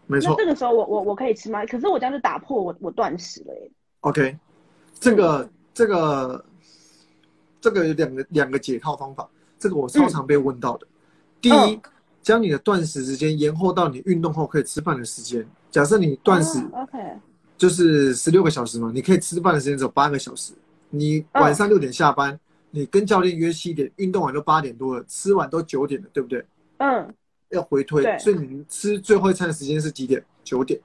[0.07, 1.65] 没错那这个时候我我我可以吃吗？
[1.67, 3.71] 可是我这样就打破我我断食了耶。
[4.01, 4.37] ，OK，
[4.95, 6.45] 这个这个
[7.61, 9.29] 这个有两个两个解套方法，
[9.59, 10.87] 这个我超常被问到的。
[11.41, 11.81] 第一嗯，
[12.23, 15.47] 将你的断食时间延后到你运动后可以吃饭的时间。
[15.71, 16.99] 假设你断食哦 OK，
[17.57, 20.53] 就是十六个小时嘛，你可以吃饭的时间只有八个小时。
[20.91, 22.39] 你晚上六点下班，
[22.71, 26.45] 你跟教练约七点，运动完都八点多了，吃完都九点了，对不对？
[26.79, 27.15] 嗯
[27.51, 30.25] 要回推，所以你吃最后一餐的时间是几点？
[30.45, 30.81] 九点。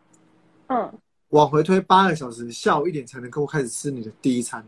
[0.68, 0.92] 嗯，
[1.30, 4.66] 往回推八个小时，下午一点才能够开始吃你的第一餐。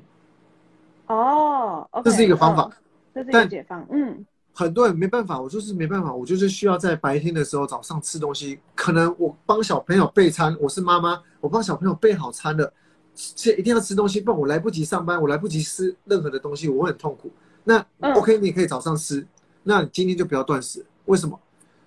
[1.08, 2.74] 哦，OK，这是一个方法嗯
[3.16, 4.26] 这是一个但解放，嗯
[4.58, 8.58] 很多人没办法，我就是没办法，我就是需要在白天的时候早上吃东西。
[8.74, 12.74] 可能我帮小朋友备餐，我是妈妈，我帮小朋友备好餐了，
[13.14, 17.32] 现在一定要吃东西，不然我来不及上班，我来不及吃任何的东西，我会很痛苦。
[17.66, 19.28] 那、嗯 OK，你也可以早上吃，
[19.62, 20.84] 那你今天就不要断食。
[21.06, 21.40] 为什么？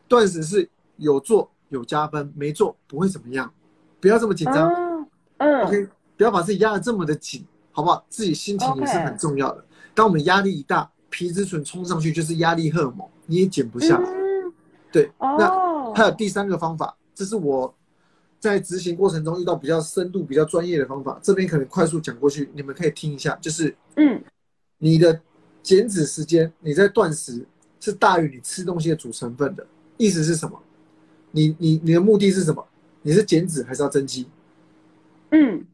[0.07, 3.53] 断食是有做有加分，没做不会怎么样，
[3.99, 4.71] 不要这么紧张。
[5.65, 8.07] OK，不要把自己压得这么的紧，好不好？
[8.09, 9.65] 自己心情也是很重要的。
[9.93, 14.09] 当我们压力一大，皮质醇冲上去就是压力荷尔蒙，你也减不下来。
[14.09, 14.53] 嗯
[14.93, 17.73] 对，那哦，还有第三个方法，这是我
[18.41, 23.37] 在执行过程中遇到比较深度、比较专业的方法，这边可能快速讲过去，你们可以听一下。
[23.37, 24.21] 就是嗯
[24.79, 25.21] 你的
[25.63, 27.47] 减脂时间，你在断食
[27.79, 29.67] 是大于你吃东西的主成分的。
[29.97, 30.61] 意思是什么？
[31.33, 32.67] 你你你的目的是什么？
[33.03, 34.29] 你是减脂还是要增肌？
[35.31, 35.65] 嗯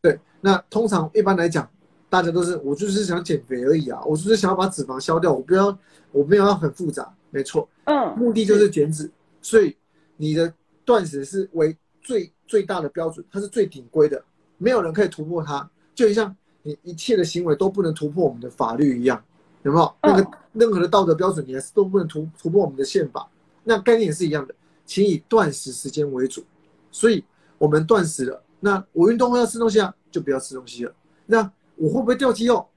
[0.00, 1.68] 对，那通常一般来讲，
[2.14, 5.76] 大家都是我就是想减肥而已啊，我就是想要把脂肪消掉，我不要
[6.12, 9.10] 我没有要很复杂，没错，嗯，目的就是减脂，
[9.42, 9.76] 所以
[10.16, 10.54] 你的
[10.84, 14.24] 断食是为最最大的标准，它是最顶规的，
[14.58, 19.20] 没有人可以突破它，就像你一切的行为都不能突破我们的法律一样，
[19.64, 19.94] 有没有？
[20.02, 23.28] 那个任何的道德标准，你还是都不能突突破我们的宪法，
[23.64, 24.54] 那概念也是一样的，
[24.86, 26.44] 请以断食时间为主，
[26.92, 27.24] 所以
[27.58, 28.40] 我们断食了。
[28.60, 30.94] 那我运动会要吃东西啊，就不要吃东西了。
[31.26, 32.68] 那我会不会掉肌肉？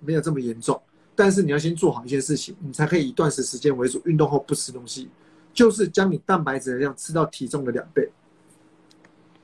[0.00, 0.80] 没有这么严重，
[1.14, 5.08] 但是你要先做好一件事情，你才可以以断食时间为主，运动后不吃东西，
[5.52, 8.08] 就是将你蛋白质的量吃到体重的两倍。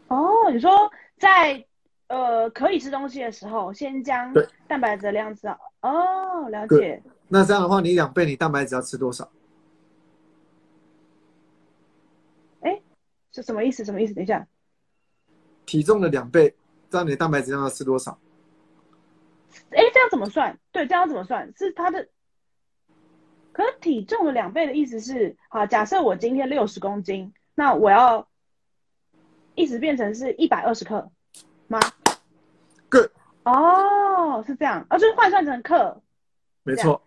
[0.09, 0.71] 哦，你说
[1.19, 1.65] 在
[2.09, 4.33] 呃可以吃东西的时候，先将
[4.69, 5.59] 蛋白质的量吃到。
[5.81, 7.03] 哦，了解。
[7.29, 9.31] 那这样的话，你两倍，你蛋白质要吃多少？
[13.35, 13.83] 是什么意思？
[13.83, 14.13] 什么意思？
[14.13, 14.47] 等一下，
[15.65, 16.55] 体重的两倍，
[16.91, 18.19] 这样你的蛋白质量要吃多少？
[19.71, 20.59] 哎，这样怎么算？
[20.71, 21.53] 对，这样怎么算？
[21.57, 22.09] 是他的，
[23.53, 28.29] 可是体重的两倍的意思是，好，假设我今天六十公斤，那我要
[29.55, 31.11] 一直变成是一百二十克
[31.69, 31.79] 吗
[32.91, 33.11] ？Good
[33.45, 36.01] 哦，是这样，哦，就是换算成克。
[36.63, 37.03] 没错，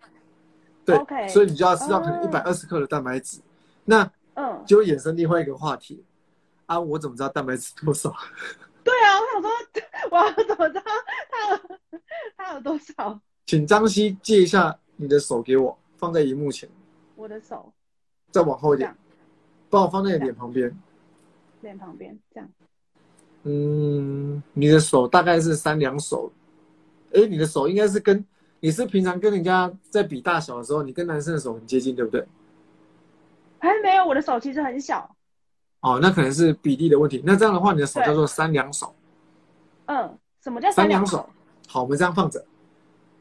[0.86, 3.40] 对 OK 所以你就要吃到可能哦一百二十克的蛋白质，
[3.86, 6.04] 那嗯，就会衍生另外一个话题
[6.66, 8.14] 啊，我怎么知道蛋白质多少？
[8.86, 9.50] 对啊，我想说，
[10.12, 10.84] 我要怎么知道
[11.32, 11.80] 他有
[12.38, 13.20] 他有多少？
[13.48, 16.70] 请张希借一下你的手给我，放在荧幕前，
[17.16, 17.74] 我的手
[18.30, 18.96] 再往后一点
[19.72, 20.72] 帮我放在脸旁边。
[21.62, 22.48] 脸旁边这样。
[23.42, 26.32] 嗯，你的手大概是三两手，
[27.12, 28.24] 哎，你的手应该是跟
[28.60, 32.28] 你是平常跟人家在比大小的时候，你跟男生的手很接近，对不对？
[33.60, 35.15] 哎没有，我的手其实很小。
[35.86, 37.22] 哦，那可能是比例的问题。
[37.24, 38.96] 那这样的话，你的手叫做三两手，
[39.86, 41.30] 嗯，什么叫三两手。
[41.68, 42.44] 好，我们这样放着。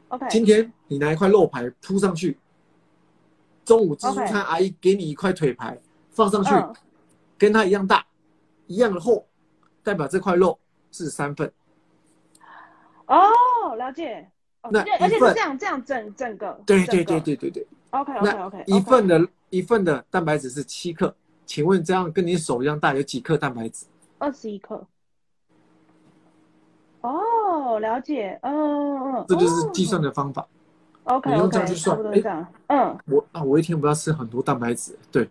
[0.07, 2.39] ？OK，今天你拿一块肉排铺上去，
[3.63, 6.73] 中午自助餐阿姨给你一块腿排放上去，嗯
[7.37, 8.03] 跟它一样大，
[8.65, 9.27] 一样的厚，
[9.83, 10.57] 代表这块肉
[10.91, 11.51] 是三份。
[13.05, 14.27] 哦，了解。
[14.63, 16.59] 哦，那而且是这样这样整整个。
[16.65, 17.19] 对对对。
[17.19, 17.67] 对对对。
[17.91, 18.63] OK OK 那 OK。
[18.65, 23.85] 一份的一份的蛋白质是七克，请问这样跟你手一样大有几克蛋白质？
[24.17, 24.85] 二十一克。
[27.01, 28.39] 哦，了解。
[28.41, 29.25] 嗯嗯嗯。
[29.27, 30.47] 这就是计算的方法。
[31.03, 32.47] OK 你用这样去算差不多这样。
[32.67, 32.97] 嗯。
[33.05, 35.29] 我啊，我一天不要吃很多蛋白质，对，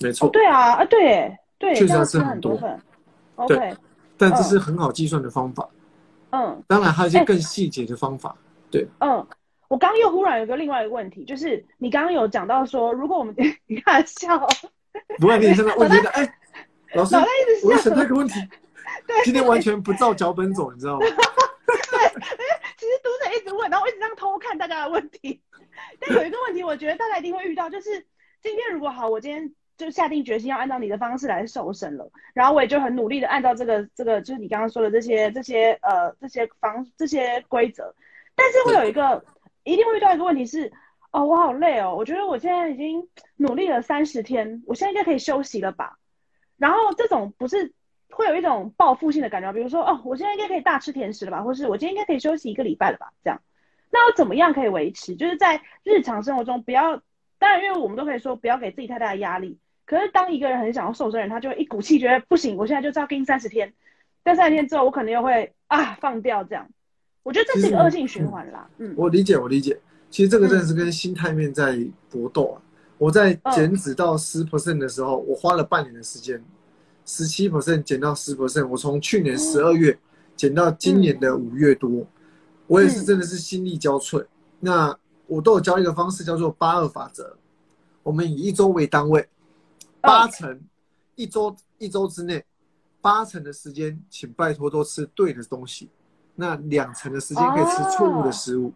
[0.00, 0.28] 没哦，错。
[0.30, 2.56] 对啊，啊对耶，对，确实要吃吃很多。
[2.56, 2.76] 对
[3.36, 3.76] OK，
[4.18, 5.68] 但这是很好计算的方法。
[6.30, 8.36] 嗯当然还有一些哎更细节的方法。
[8.70, 9.26] 对嗯。
[9.68, 13.32] 我刚刚又忽然有个另外一个问题，就是你刚刚有讲到说，如果我们
[13.68, 14.48] 你看笑哦，
[15.18, 16.34] 不然你现在问觉得，哎，
[16.94, 17.16] 老师
[17.64, 17.84] 我要笑。
[17.84, 18.40] 审那个问题，
[19.06, 21.06] 对，今天完全不照脚本走，你知道吗？
[21.06, 22.08] 对
[22.76, 25.40] 其实读者一直问，然后我一直这样偷看大家的问题。
[26.00, 28.06] 但有一个问题，我觉得大家一定会遇到，就是
[28.42, 37.94] 今天如果好，我今天就下定决心要按照你的方式来瘦身了，然后我也就很努力的按照这个这个，就是你刚刚说的这些这些呃这些方这些规则，
[38.34, 39.24] 但是会有一个
[39.64, 40.72] 一定会遇到一个问题是，
[41.12, 45.98] 哦，我好累哦，我觉得我现在已经努力了三十天，我现在应该可以休息了吧？
[46.56, 47.72] 然后这种不是
[48.10, 53.12] 会有一种报复性的感觉，比如说，哦，我现在应该可以大吃甜食了吧，或是我今天应该可以休息一个礼拜了吧？
[53.24, 53.40] 这样，
[53.90, 55.16] 那我怎么样可以维持？
[55.16, 57.02] 就是在日常生活中不要，
[57.38, 59.58] 当然，因为我们都可以说不要给自己太大的压力。
[59.86, 63.72] 可是当一个人很想要瘦身的人，他就会一股气觉得不行，我现在就是要跟三十天，
[64.22, 66.68] 但三十天之后我可能又会啊放掉这样。
[67.24, 68.70] 我觉得这是一个恶性循环啦。
[68.78, 69.76] 嗯，我理解，我理解。
[70.10, 72.62] 其实这个真的是跟心态面在搏斗啊。
[72.98, 76.44] 我在减脂到十 percent 的时候，我花了半年的时间，
[77.06, 79.98] 十七 percent 减到十 percent，我从去年十二月
[80.36, 82.06] 减到今年的五月多，
[82.66, 84.26] 我也是真的是心力交瘁。
[84.58, 84.94] 那
[85.26, 87.36] 我都有教一个方式，叫做八二法则。
[88.02, 89.28] 我们以一周为单位，
[90.00, 90.60] 八成
[91.14, 92.44] 一周一周之内，
[93.00, 95.88] 八成的时间，请拜托都吃对的东西。
[96.34, 98.72] 那两成的时间可以吃错误的食物，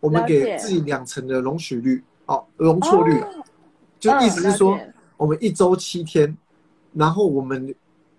[0.00, 3.22] 我们给自己两成的容许率，哦，容错率，
[3.98, 4.78] 就意思是说，
[5.16, 6.36] 我们一周七天，
[6.92, 7.74] 然后我们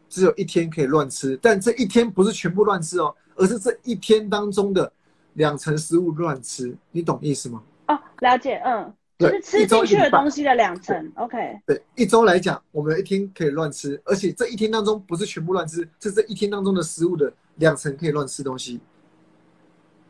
[0.08, 4.92] 只有一天可以乱吃，但这一天不是全部乱吃哦，而是这一天当中的
[5.34, 7.64] 两成食物乱吃，你懂意思吗？
[7.88, 11.60] 哦，了解，嗯，就是吃进去的东西的两成，OK。
[11.66, 18.80] 对，一周来讲，我们一天可以乱吃，而且这一天当中不是全部乱吃，是这一天当中的食物的两成可以乱吃东西。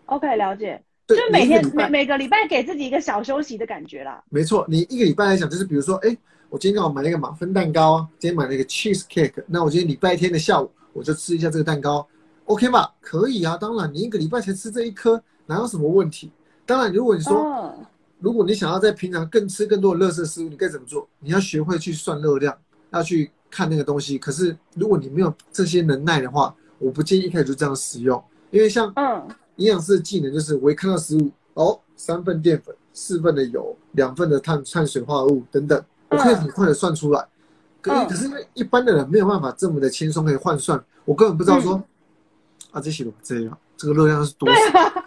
[0.08, 0.84] OK，了解。
[1.16, 4.24] 对，就每天每每个礼拜给自己一个小休息的感觉啦。
[4.30, 6.18] 没错，你一个礼拜来讲，就是比如说，哎，
[6.50, 12.08] 我今天刚好买了一个马芬蛋糕啊，今天买了一个 cheese cake，那我今天礼拜天的下午我就吃一下这个蛋糕
[12.46, 12.94] ，OK 吧？
[13.00, 16.32] 可以啊，当然你一个礼拜才吃这一颗，哪有什么问题？
[16.66, 17.76] 当然，如果你说，哦、
[18.20, 21.08] 如果你想要在平常更吃更多的垃圾食物，你该怎么做？
[21.20, 22.58] 你要学会去算热量，
[22.92, 24.18] 要去看那个东西。
[24.18, 29.28] 可是如果你没有这些能耐的话，我不建议一开始就这样使用，因为像嗯。
[29.62, 37.24] 营养师的技能就是，我一看到食物，哦，三份淀粉，四份的油，两份的碳碳水化合物等等，我可以很快的算出来。
[37.80, 41.84] 可可是因为一般的人没有办法这么的轻松可以换算，我根本不知道说，嗯、
[42.72, 43.58] 啊，这些怎么这样？
[43.78, 44.56] 这个热量是多少？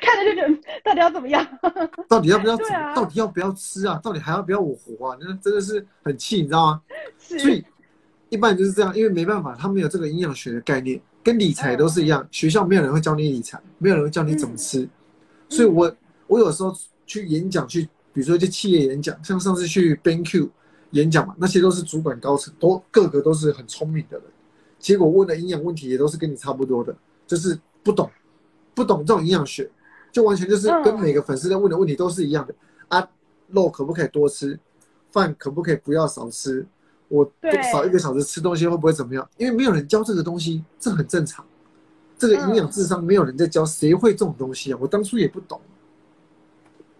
[0.00, 0.54] 看着就觉得
[0.84, 1.46] 到底要怎么样？
[2.08, 2.56] 到底要不要
[2.94, 4.00] 到底要不要吃啊？
[4.02, 5.18] 到底还要不要我活啊？
[5.20, 6.80] 那真的是很气，你知道吗？
[7.18, 7.62] 是所以
[8.30, 11.00] 一般就是这样，因为没办法，他没有这个营养学的概念。
[11.28, 14.90] 跟理财都是一样，嗯、学校没有人会教你理财，没有人会教你怎么吃，嗯、
[15.50, 15.94] 所以我
[16.26, 16.74] 我有时候
[17.04, 17.82] 去演讲，去
[18.14, 20.48] 比如说去企业演讲，像上次去 BenQ
[20.92, 24.26] 演讲嘛，那些都是主管高层，都个个都是很聪明的人，
[24.78, 28.10] 结果问的营养问题也都是跟你差不多的，就是不懂，
[28.74, 29.70] 不懂这种营养学，
[30.10, 32.54] 就完全就是跟每个粉丝在问的问题都是一样的、
[32.88, 33.10] 嗯、啊，
[33.48, 34.58] 肉可不可以多吃，
[35.10, 36.66] 饭可不可以不要少吃。
[37.08, 37.30] 我
[37.72, 39.28] 少一个小时吃东西会不会怎么样？
[39.36, 41.44] 因为没有人教这个东西，这很正常。
[42.18, 44.78] 这个营养智商没有人在教，谁会这种东西啊？
[44.80, 45.60] 我当初也不懂。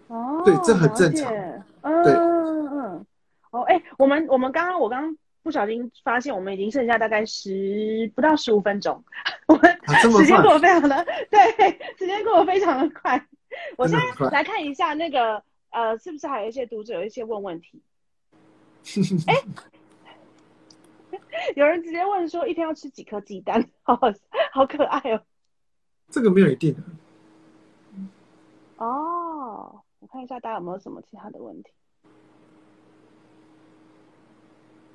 [0.07, 1.33] 哦，对，这很正常。
[1.35, 3.07] 嗯嗯嗯。
[3.51, 9.03] 哦，哎，我们我们刚刚我刚刚不小心发现，我们已经剩下大概十不到十五分钟。
[9.47, 13.21] 我们啊、时间过得非常的对，时间过得非常的快。
[13.77, 17.83] 我现在来看一下那个呃，是不是还有一些读者有一些问问题？
[19.27, 19.35] 哎、
[21.57, 24.09] 有人直接问说一天要吃几颗鸡蛋，好好
[24.53, 25.23] 好可爱哦。
[26.11, 26.81] 这个没有一定的。
[28.79, 31.71] 哦，我看一下大家有没有什么其他的问题。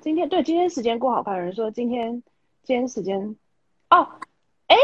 [0.00, 2.22] 今天对今天时间过好快，有人说今天
[2.62, 3.36] 今天时间
[3.90, 4.18] 哦，
[4.66, 4.76] 哎，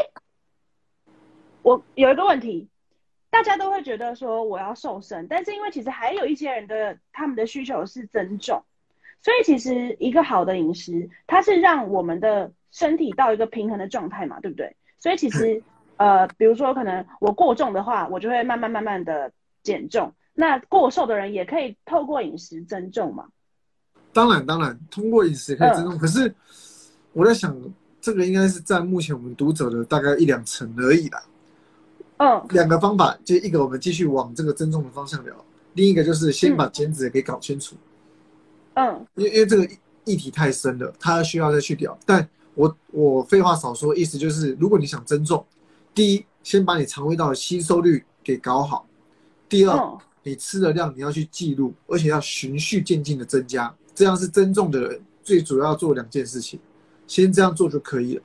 [1.63, 2.69] 我有一个问题，
[3.29, 8.65] 大家都会觉得说我要瘦身，但是因为其实还有一些人的他们的需求是增重，
[9.23, 14.75] 所以其实一个好的饮食，它是让我们的身体到一个平衡的状态嘛，对不对？
[14.99, 15.63] 所以其实
[15.97, 19.31] 呃，比如说可能我过重的话，我就会慢慢慢慢的
[19.63, 20.13] 减重。
[20.33, 23.27] 那过瘦的人也可以透过饮食增重嘛？
[24.13, 25.99] 当然，当然，通过饮食可以增重。
[25.99, 26.35] 可是
[27.13, 27.55] 我在想，
[28.01, 31.23] 这个应该是占目前我们读者的大概一两成而已啦。
[32.17, 35.35] 嗯两个方法，就一个我们继续往这个增重的方向聊，
[35.75, 37.79] 另一个就是先把减脂给搞清楚，嗯
[39.15, 41.97] 因为因为这个议议题太深了，它需要再去聊。
[42.05, 45.45] 但我我废话少说，意思就是，如果你想增重，
[45.95, 48.87] 第一，先把你肠胃道的吸收率给搞好；
[49.49, 56.61] 第二，嗯你吃的量你要去记录，而且要循序渐进的增加，这样是增重的人最主要做两件事情，
[57.07, 58.23] 先这样做就可以了。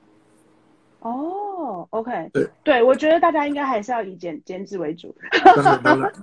[1.00, 5.16] 哦，OK，对对，我觉得大家应该还是要以减减脂为主。
[5.56, 6.14] 当然，当然，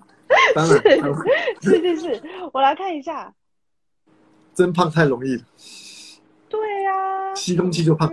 [0.55, 1.17] 当然， 当然，
[1.63, 2.23] 是是是，
[2.53, 3.33] 我来看一下。
[4.53, 5.43] 增胖太容易了，
[6.49, 8.11] 对呀、吸空气就胖。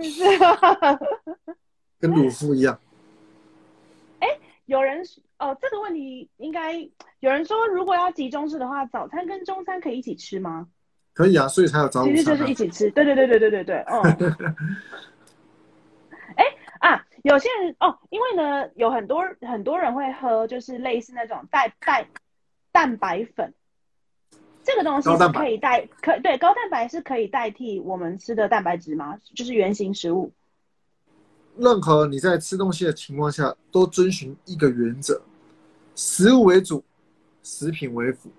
[1.98, 2.78] 跟鲁夫一样。
[4.20, 4.28] 哎
[4.66, 5.02] 有人
[5.38, 6.74] 哦，这个问题应该
[7.20, 10.68] 有人说，如果要集中式的话，早餐跟中餐可以一起吃吗？
[11.12, 12.54] 可以啊，所以才有早午餐、啊其实就是一。
[12.54, 12.90] 起吃。
[12.92, 14.00] 对对对对对对对，嗯。
[16.36, 16.44] 哎
[16.88, 22.06] 啊，有些人哦，因为呢，有很多很多人会喝，就是类似那种带带
[22.72, 23.52] 蛋白粉，
[24.70, 29.18] 这个东西是可以代可对高蛋白是可以代替我们吃的蛋白质吗？
[29.34, 30.32] 就是原型食物。
[31.56, 35.20] 任何你在吃东西的情况下，都遵循一个原则：
[35.96, 36.84] 食物为主，
[37.42, 38.30] 食品为辅。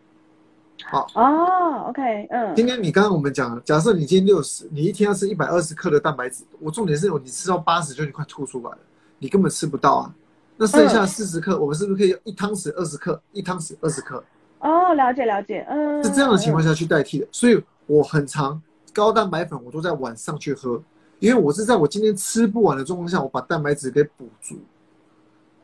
[0.85, 8.79] 好，哦，OK，嗯，今天你刚刚我们讲了，假设你今天六十，你一天要吃一百二十克的蛋白质，我重点是你吃到八十就你快吐出来了，
[9.19, 10.15] 你根本吃不到啊。
[10.57, 14.23] 那剩下四十克，我们是不是可以用一汤匙二十克，一汤匙二十克，
[14.61, 17.27] 哦，了解了解，嗯，是这样的情况下，去代替的？
[17.31, 18.61] 所以我很常
[18.93, 20.81] 高蛋白粉我都在晚上去喝，
[21.19, 24.55] 因为我是在我今天吃不完的状况下，我把蛋白质给补足，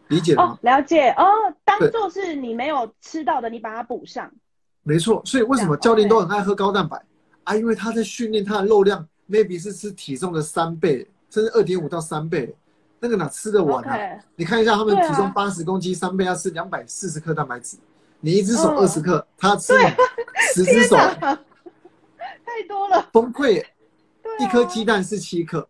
[0.07, 1.25] 理解了吗哦？，了解，哦，
[1.63, 4.29] 当做是你没有吃到的，你把它补上。
[4.83, 7.01] 没错，所以为什么教练都很爱喝高蛋白
[7.43, 7.55] 啊？
[7.55, 12.55] 因为他在训练他的肉量，maybe 是吃体重的三倍，甚至二点五到三倍，
[12.99, 13.97] 那个哪吃得完啊
[14.37, 17.77] 你看一下他们体重八十公斤，三倍要吃两百四十克蛋白质，
[18.19, 19.89] 你一只手嗯二十克，他吃你
[20.53, 21.39] 十只手，太
[22.67, 23.09] 多了。
[23.11, 23.63] 崩溃！
[24.39, 25.67] 一颗鸡蛋是七克，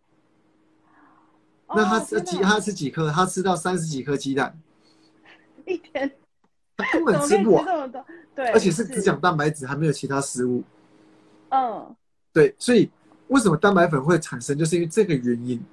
[1.70, 3.12] 那他哦吃几他吃几颗？
[3.12, 4.60] 他吃到三十几颗鸡蛋，
[5.66, 6.12] 一天
[6.76, 8.06] 他根本吃不完，吃这么多？
[8.36, 10.64] 对，而且是只讲蛋白质，还没有其他食物。
[11.50, 11.96] 嗯，
[12.34, 12.90] 对，所以
[13.28, 15.64] 为什么蛋白粉会产生，就是因为这个原因。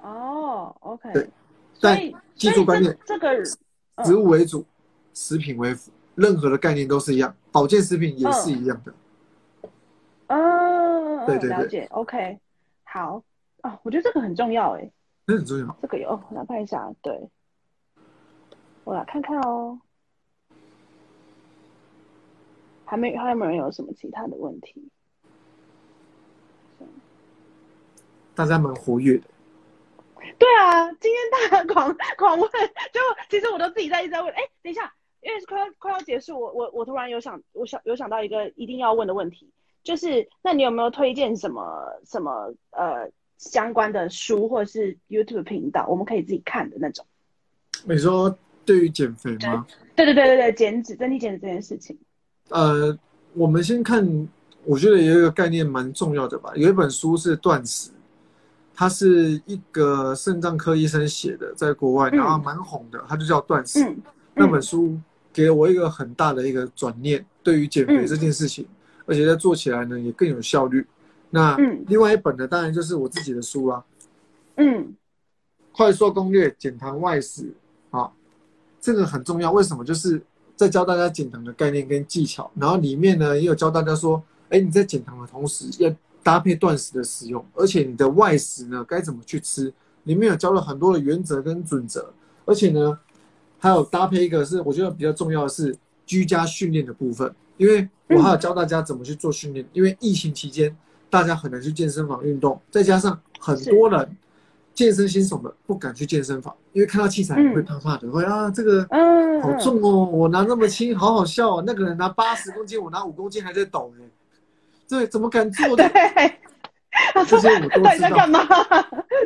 [0.00, 1.30] 哦，OK，对所
[1.80, 4.66] 但以记住观念，这个食物为主，
[5.14, 8.92] 食品为辅，任何的概念都是一样，保健食品也是一样的。
[10.26, 12.38] 嗯，对对对了解，OK，
[12.82, 13.22] 好
[13.62, 14.90] 啊，我觉得这个很重要哎，
[15.26, 15.76] 这很重要。
[15.80, 17.30] 这个有，哦我来看一下，对，
[18.84, 19.80] 我来看看哦，
[22.84, 24.90] 还没还有没有人有什么其他的问题？
[28.34, 29.24] 大家蛮活跃的。
[30.38, 32.50] 对啊，今天大家狂狂问，
[32.92, 33.00] 就
[33.30, 34.32] 其实我都自己在一直在问。
[34.32, 34.92] 哎，等一下，
[35.24, 39.50] 因为快要快要结束，我我我突然有想，我想有想到一个一定要问的问题，
[39.82, 41.62] 就是那你有没有推荐什么
[42.04, 47.04] 什么呃相关的书或者是 YouTube 频道，我们可以自己看的那种？
[47.84, 49.66] 你说对于减肥吗？
[49.96, 51.98] 对对对对对，减脂增肌减脂这件事情。
[52.50, 52.96] 呃，
[53.32, 54.28] 我们先看，
[54.64, 56.52] 我觉得有一个概念蛮重要的吧。
[56.54, 57.90] 有一本书是《断食》，
[58.74, 63.78] 它是一个肾脏科医生写的，在国外，嗯然后蛮红的，它就叫《断食》。
[63.88, 63.96] 嗯，
[64.34, 64.98] 那本书
[65.34, 68.66] 给了我一个很大的一个转念，对于减肥嗯这件事情，
[69.04, 70.86] 而且在做起来呢也更有效率。
[71.30, 73.84] 那嗯另外一本呢，当然就是我自己的书啦，
[74.54, 74.66] 嗯
[75.72, 77.52] 《快速攻略：减糖外食》
[77.98, 78.10] 啊，
[78.80, 79.50] 这个很重要。
[79.50, 79.84] 为什么？
[79.84, 80.22] 就是
[80.54, 89.72] 在教大家减糖的概念跟技巧，然后里面呢也有教大家说，哎，你在减糖的同时要搭配断食的使用，而且你的外食呢该怎么去吃，
[90.04, 92.14] 里面有教了很多的原则跟准则，
[92.44, 92.96] 而且呢
[93.64, 100.76] 还有搭配一个是我觉得比较重要的是居家训练的部分，因为我还有教大家怎么去做训练，因为疫情期间
[101.08, 104.16] 大家很难去健身房运动，再加上很多人
[104.74, 114.04] 健身新手们不敢去健身房，因为看到器材会怕怕的，会啊这个嗯，好重哦，我拿那么轻，好好笑哦，那个人拿八十公斤，我拿五公斤还在抖呢，
[114.86, 115.64] 对，怎么敢做？
[115.74, 115.88] 对，
[117.26, 118.28] 这些我都知道 在干。
[118.28, 118.46] 嘛？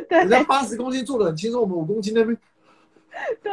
[0.07, 2.37] 对人家八十公斤做的很轻松，我们五公斤那边，
[3.43, 3.51] 对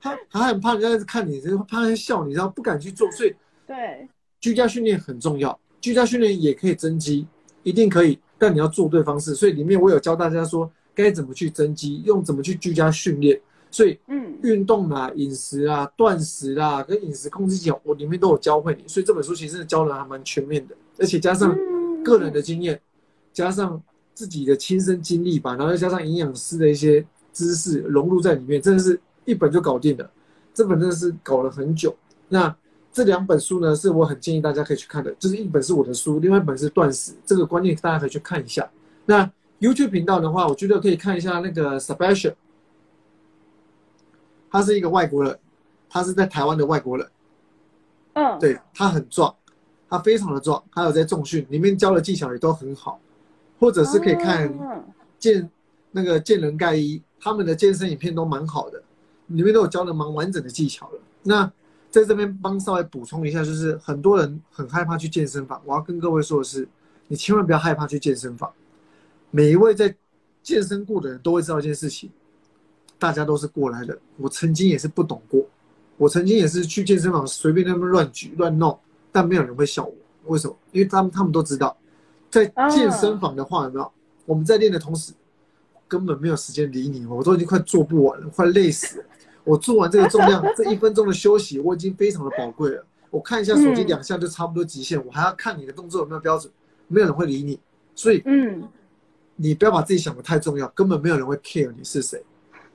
[0.00, 3.34] 他他很怕人家看你，就怕人家笑你，然后不敢去做，所以
[3.66, 4.08] 对，
[4.40, 5.58] 居家训练很重要。
[5.80, 7.26] 居家训练也可以增肌，
[7.62, 9.34] 一定可以，但你要做对方式。
[9.34, 13.40] 所以里面我有教大家说该怎么去增肌，用怎么去居家训练。
[13.70, 18.82] 所以嗯运动啊、饮食啊、断食啊，跟饮食控制技巧，我里面都有教会你。
[18.86, 22.80] 所以这本书其实教的还蛮全面的，而且加上嗯个人的经验，
[23.32, 23.80] 加上
[24.12, 30.10] 自己的亲身经历吧，然后再加上营养师的一些知识融入在里面，真的是一本就搞定了。
[30.52, 31.94] 这本真的是搞了很久。
[32.28, 32.54] 那
[32.92, 38.68] 这两本书呢，是我很建议大家可以去看的，就是一本是我的书，另外一本是断食，这个观念大家可以去看一下。
[39.06, 42.34] 那 YouTube 频道的话，我觉得可以看一下那个 Sebastian，
[44.50, 45.38] 他是一个外国人，
[45.88, 47.06] 他是在台湾的外国人。
[48.14, 49.32] 嗯，对他很壮，
[49.88, 53.00] 他非常的壮，还有在重训里面教的技巧也都很好，
[53.60, 54.84] 或者是可以看嗯
[55.16, 55.48] 健
[55.92, 58.82] 那个健人盖伊他们的健身影片都蛮好的，
[59.30, 61.00] 里面都有教的蛮完整的技巧了。
[61.22, 61.44] 那
[61.90, 66.68] 在这边帮稍微补充一下，就是很多人很害怕去健身房，我要跟各位说的是，
[67.08, 68.52] 你千万不要害怕去健身房。
[69.30, 69.94] 每一位在
[70.42, 72.10] 健身过的人都会知道一件事情，
[72.98, 75.44] 大家都是过来人，我曾经也是不懂过。
[75.96, 78.78] 我曾经也是去健身房随便那么乱举乱弄，
[79.12, 79.94] 但没有人会笑我。
[80.26, 80.56] 为什么？
[80.72, 81.76] 因为他们他们都知道，
[82.30, 83.92] 在健身房的话，有没有？
[84.26, 85.12] 我们在练的同时，
[85.88, 89.04] 根本没有时间理你，我都已经快做不完了，快累死了。
[89.50, 92.84] 我做完这个重量，这一分钟的休息，我已经非常的宝贵了。
[93.10, 96.52] 我看一下手机嗯两下就差不多极限，我还要看你的动作有没有标准，
[96.86, 97.58] 没有人会理你。
[97.96, 98.62] 所以嗯
[99.34, 102.22] 你不要把自己想的太重要，根本没有人会 care 你是谁。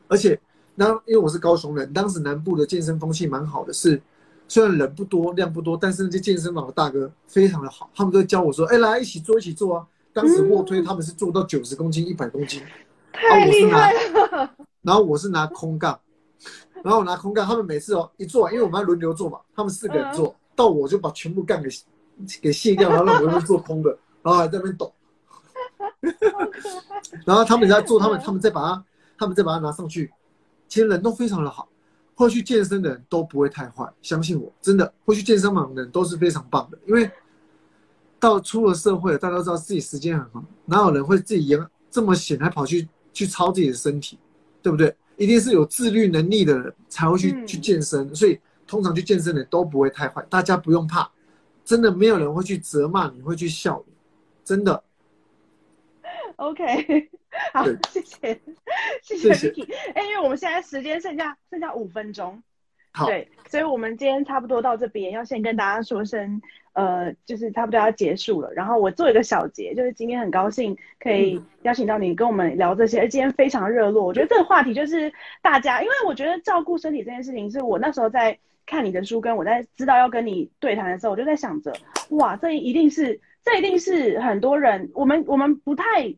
[0.10, 0.38] 而且，
[0.76, 4.02] 那因为我是高雄人，当时南部的健身风气蛮好的，是
[4.50, 12.62] 虽然人不多量不多，但是那些健身房的大哥非常的好，他们都会教我说：“哎，来一起做，一起做啊！”当时卧推他们是做到九十公斤、一百公斤，
[13.14, 14.50] 太厉害了，
[14.82, 16.00] 然后我是拿空杠，
[16.86, 21.68] 然后我拿空杠，他们每次哦一做完，因为我们要轮流做嘛，他们四个人做，到我就把全部杠给
[22.40, 23.90] 给卸掉，然后让我们做空的，
[24.22, 24.94] 然后还在那边抖。
[27.26, 28.86] 然后他们在做，他们他们再把它，
[29.18, 30.14] 他们再把它拿上去，
[30.68, 31.68] 其实人都非常的好，
[32.14, 37.10] 会去健身的人都不会太坏，相信我，真的会去健身房的人都是非常棒的，因为
[38.20, 44.20] 到出了社会，大家都知道自己时间很忙，哪有人会自己严这么闲还跑去去操自己的身体，
[44.62, 44.96] 对不对？
[45.18, 47.48] 一定是有自律能力的人才会去、嗯。
[47.48, 51.10] 去健身，所以通常去健身的都不会太坏，大家不用怕，
[51.64, 53.94] 真的没有人会去责骂你，会去笑你，
[54.44, 54.84] 真的。
[56.38, 57.10] OK，
[57.54, 58.42] 好，谢谢，
[59.02, 59.52] 谢谢谢谢。
[59.52, 59.74] Vicky。
[59.94, 62.42] 哎，因为我们现在时间剩下剩下五分钟，
[62.92, 66.42] 好，对，所以我们今天差不多到这边，要先跟大家说声，
[66.76, 68.52] 呃，就是差不多要结束了。
[68.54, 74.06] 然后我做一个小结，就是今天很高兴可以邀请到你跟我们聊这些，而今天非常热络。
[74.06, 75.12] 我觉得这个话题就是
[75.42, 81.74] 大家，因为我觉得照顾身体这件事情，是我那时候在看你的书，跟我在知道要跟你对谈的时候，我就在想着，
[82.10, 86.14] 哇，这一定是，这一定是很多人，我们我们不太，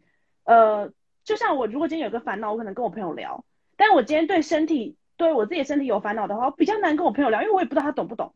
[0.45, 0.91] 呃，
[1.23, 3.45] 就像我如果今天有个烦恼，我可能跟我朋友聊，
[3.77, 4.97] 但我今天对身体。
[5.19, 8.35] 对我自己的身体有烦恼的话，我比较难跟我朋友聊，因为我也不知道他懂不懂。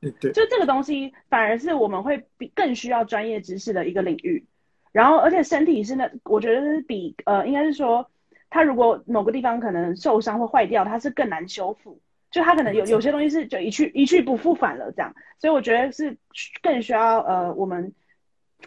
[0.00, 4.44] 对对，就这个东西，反而是我们会比更需要专业知识的一个领域。
[4.92, 8.10] 然后，而且身体是那，我觉得是比呃，应该是说，
[8.48, 12.00] 它如果某个地方可能受伤或坏掉，它是更难修复。
[12.30, 16.16] 就它可能有有些东西是就一去一去不复返了这样，所以我觉得是
[16.62, 17.92] 更需要呃我们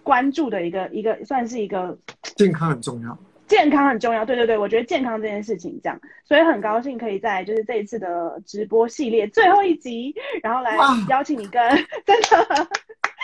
[0.03, 1.97] 关注的一个一个算是一个
[2.35, 3.17] 健康很重要。
[3.55, 10.75] 健康很重要，对对对，我觉得健康这件事情这样，所以很高兴可以在就是这一次的直播系列最后一集，然后来
[11.07, 11.61] 邀请你跟
[12.03, 12.67] 真的。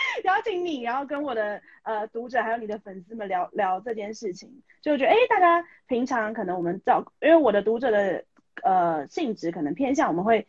[0.24, 4.48] 邀请你，然后跟我的呃读者还有你的粉丝们聊聊这件事情，
[4.80, 8.24] 就觉得哎，大家平常可能我们照，因为我的读者的
[8.62, 10.46] 呃性质可能偏向我们会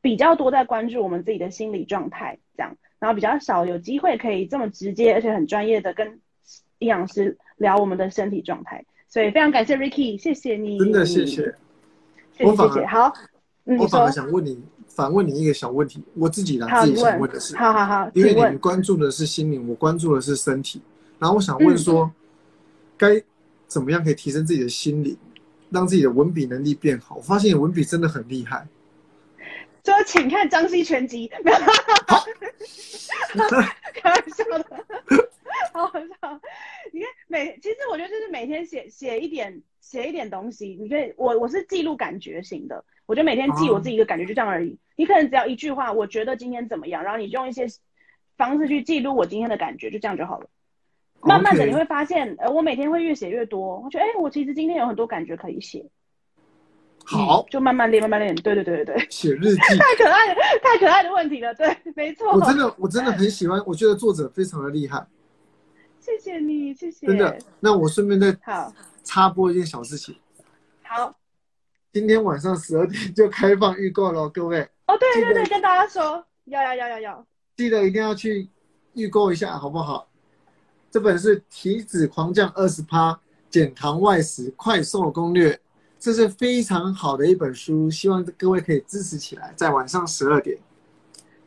[0.00, 6.20] 比较多在关注我们自己的心理状态这样，然后比较少有机会可以这么直接而且很专业的跟
[6.78, 8.84] 营养师聊我们的身体状态。
[9.08, 11.54] 所以非常感谢 Ricky，谢谢你，真的谢谢。
[12.32, 12.86] 谢谢我反而。
[12.86, 13.12] 好，
[13.64, 20.82] 嗯，我反而，想问你，反问你一个小问题，我自己啦，自己问想问的是，，好好好，因为你关注的是心灵，我关注的是身体，
[21.18, 22.10] 然后我想问说，
[22.98, 23.22] 该
[23.66, 25.16] 怎么样可以提升自己的心灵，
[25.70, 27.16] 让自己的文笔能力变好？
[27.16, 28.66] 我发现你文笔真的很厉害，
[29.84, 31.58] 说请看张希全集，没有，
[33.94, 34.66] 开玩笑的，
[35.72, 36.40] 好好笑。
[36.92, 40.76] 你看每，其实我觉得就是每天写写一点，写一点东西。
[40.80, 44.78] 你可以，我我是记录感觉型的，我觉得每天记我自己的感觉就这样而已。
[44.96, 47.66] 你可能只要一句话，我觉得今天怎么样，然后你就用一些
[48.36, 50.48] 方式去记录我今天的感觉，就这样就好了。
[51.22, 53.80] 慢慢的你会发现，呃，我每天会越写越多。
[53.80, 55.84] 我觉得，哎，我其实今天有很多感觉可以写。
[57.04, 58.34] 好嗯，就慢慢练，慢慢练。
[58.36, 59.60] 对对对对对，写日记。
[59.78, 61.54] 太可爱了，太可爱的问题了。
[61.54, 62.32] 对，没错。
[62.32, 65.04] 我真的我真的很喜欢，我觉得作者非常的厉害，
[66.06, 67.04] 谢谢你，谢谢。
[67.04, 67.36] 真的。
[67.58, 70.14] 那我顺便再好，插播一件小事情，
[70.84, 71.12] 好。
[71.92, 77.26] 今天晚上十二点就开放预购了，各位哦，对对对，跟大家说，要要要要要。
[77.56, 78.48] 记得一定要去
[78.92, 80.08] 预购一下，好不好？
[80.92, 83.18] 这本是体脂狂降二十趴，
[83.50, 85.58] 减糖外食快瘦攻略，
[85.98, 90.56] 这是非常好的一本书，希望各位可以支持起来，在晚上十二点。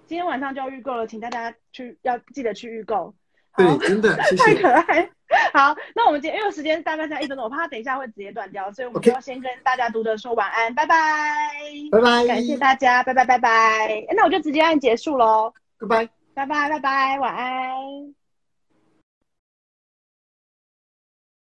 [0.06, 3.14] 今天晚上就要预购了，请大家去要记得去预购。
[3.66, 4.56] 好对，真的， 谢太。
[4.56, 5.10] 可爱。
[5.54, 10.96] 好，那我们今天因为时间大概在一分钟，我怕等一下会直接断掉，所以我们就要先跟大家读的说晚安，拜拜。
[11.92, 14.06] 拜拜，感谢大家，拜拜拜拜。
[14.16, 16.10] 那我就直接按结束喽，拜拜。
[16.34, 18.19] 拜拜拜拜，晚安。